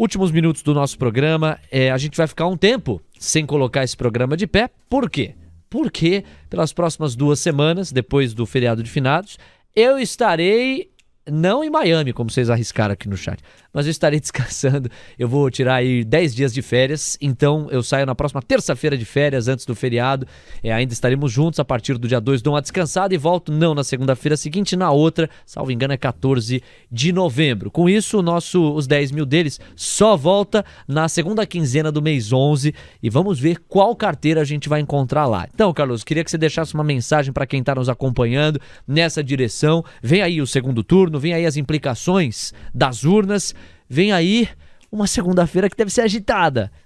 [0.01, 1.59] últimos minutos do nosso programa.
[1.71, 4.69] É, a gente vai ficar um tempo sem colocar esse programa de pé.
[4.89, 5.35] Por quê?
[5.69, 9.37] Porque pelas próximas duas semanas, depois do feriado de finados,
[9.75, 10.89] eu estarei
[11.29, 13.41] não em Miami, como vocês arriscaram aqui no chat,
[13.73, 14.89] mas eu estarei descansando.
[15.17, 19.05] Eu vou tirar aí 10 dias de férias, então eu saio na próxima terça-feira de
[19.05, 20.27] férias, antes do feriado.
[20.63, 23.73] É, ainda estaremos juntos a partir do dia 2, dou uma descansada e volto não
[23.73, 26.61] na segunda-feira seguinte, na outra, salvo engano, é 14
[26.91, 27.71] de novembro.
[27.71, 32.31] Com isso, o nosso, os 10 mil deles só volta na segunda quinzena do mês
[32.31, 35.47] 11 e vamos ver qual carteira a gente vai encontrar lá.
[35.53, 39.83] Então, Carlos, queria que você deixasse uma mensagem para quem está nos acompanhando nessa direção.
[40.01, 43.53] Vem aí o segundo turno, vem aí as implicações das urnas
[43.91, 44.47] vem aí
[44.89, 46.71] uma segunda-feira que deve ser agitada.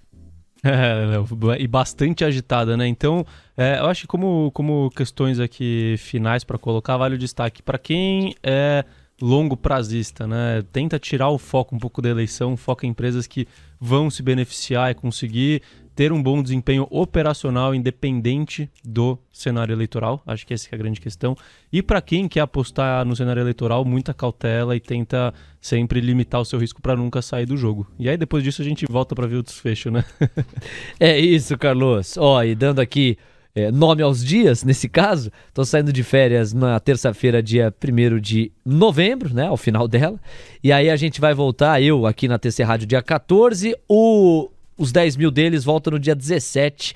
[0.67, 2.87] É, e bastante agitada, né?
[2.87, 3.23] Então,
[3.55, 7.61] é, eu acho que como, como questões aqui finais para colocar, vale o destaque.
[7.61, 8.83] Para quem é
[9.21, 10.63] longo prazista, né?
[10.71, 13.47] Tenta tirar o foco um pouco da eleição, foca em empresas que
[13.79, 15.61] vão se beneficiar e conseguir
[15.95, 20.21] ter um bom desempenho operacional independente do cenário eleitoral.
[20.27, 21.35] Acho que essa é a grande questão.
[21.71, 26.45] E para quem quer apostar no cenário eleitoral, muita cautela e tenta sempre limitar o
[26.45, 27.87] seu risco para nunca sair do jogo.
[27.97, 30.03] E aí depois disso a gente volta para ver o desfecho, né?
[30.99, 32.17] é isso, Carlos.
[32.17, 33.17] Ó, e dando aqui
[33.55, 38.51] é, nome aos dias, nesse caso, estou saindo de férias na terça-feira, dia 1 de
[38.65, 40.19] novembro, né, ao final dela.
[40.61, 43.73] E aí a gente vai voltar, eu aqui na TC Rádio, dia 14.
[43.87, 46.93] O os 10 mil deles voltam no dia 17.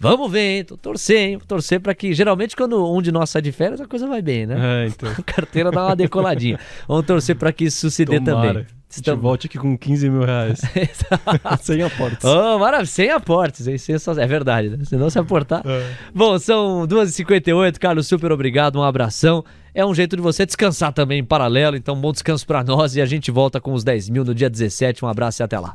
[0.00, 0.64] Vamos ver, hein?
[0.64, 1.40] Tô torcendo, hein?
[1.46, 2.12] Torcer para que.
[2.12, 4.84] Geralmente, quando um de nós sai de férias, a coisa vai bem, né?
[4.84, 5.08] É, então.
[5.16, 6.58] A carteira dá uma decoladinha.
[6.88, 8.66] Vamos torcer para que isso se dê também.
[8.98, 9.16] Então...
[9.16, 10.60] volte aqui com 15 mil reais.
[11.62, 12.24] sem aportes.
[12.24, 13.66] Oh, maravilha, sem aportes.
[13.66, 13.78] Hein?
[13.78, 14.12] Sem só...
[14.12, 14.84] É verdade, né?
[14.84, 15.62] Se não se aportar.
[15.64, 15.92] É.
[16.14, 17.78] Bom, são 2h58.
[17.78, 18.78] Carlos, super obrigado.
[18.78, 19.44] Um abração.
[19.74, 21.76] É um jeito de você descansar também em paralelo.
[21.76, 22.94] Então, bom descanso para nós.
[22.96, 25.04] E a gente volta com os 10 mil no dia 17.
[25.04, 25.74] Um abraço e até lá.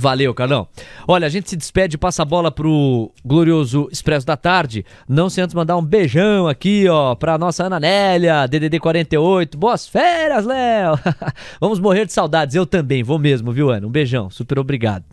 [0.00, 0.66] Valeu, Carlão.
[1.06, 4.82] Olha, a gente se despede, passa a bola pro glorioso Expresso da Tarde.
[5.06, 9.58] Não sem antes mandar um beijão aqui, ó, pra nossa Ana Nélia, DDD 48.
[9.58, 10.98] Boas férias, Léo!
[11.60, 13.86] Vamos morrer de saudades, eu também, vou mesmo, viu, Ana?
[13.86, 15.04] Um beijão, super obrigado.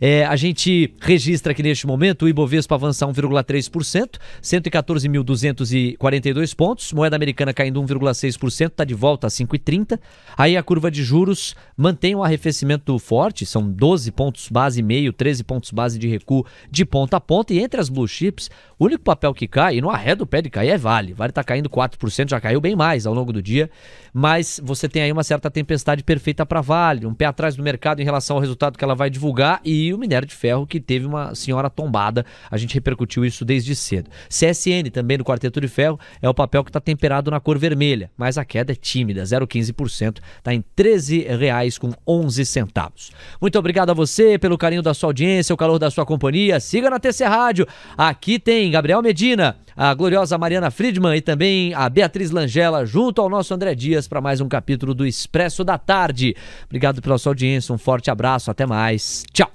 [0.00, 7.54] É, a gente registra aqui neste momento o Ibovespa avança 1,3%, 114.242 pontos, moeda americana
[7.54, 10.00] caindo 1,6%, tá de volta a 5,30.
[10.36, 14.82] Aí a curva de juros mantém um arrefecimento forte, são 12 pontos pontos base e
[14.82, 17.52] meio, 13 pontos base de recuo de ponta a ponta.
[17.52, 20.48] E entre as blue chips, o único papel que cai, e no arredo pé de
[20.48, 21.12] cair é Vale.
[21.12, 23.70] Vale está caindo 4%, já caiu bem mais ao longo do dia.
[24.12, 28.00] Mas você tem aí uma certa tempestade perfeita para Vale, um pé atrás do mercado
[28.00, 31.06] em relação ao resultado que ela vai divulgar e o minério de ferro que teve
[31.06, 32.24] uma senhora tombada.
[32.50, 34.10] A gente repercutiu isso desde cedo.
[34.28, 38.10] CSN também no quarteto de ferro é o papel que está temperado na cor vermelha,
[38.16, 43.12] mas a queda é tímida, 0,15%, está em R$ 13,11.
[43.40, 46.60] Muito obrigado a você você pelo carinho da sua audiência, o calor da sua companhia.
[46.60, 47.66] Siga na TC Rádio.
[47.96, 53.28] Aqui tem Gabriel Medina, a gloriosa Mariana Friedman e também a Beatriz Langella, junto ao
[53.28, 56.36] nosso André Dias, para mais um capítulo do Expresso da Tarde.
[56.66, 59.24] Obrigado pela sua audiência, um forte abraço, até mais.
[59.32, 59.50] Tchau.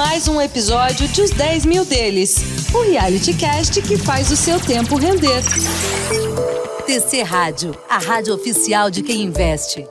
[0.00, 2.38] Mais um episódio de Os 10 Mil Deles,
[2.72, 5.42] o reality cast que faz o seu tempo render.
[6.86, 9.86] TC Rádio, a rádio oficial de quem investe.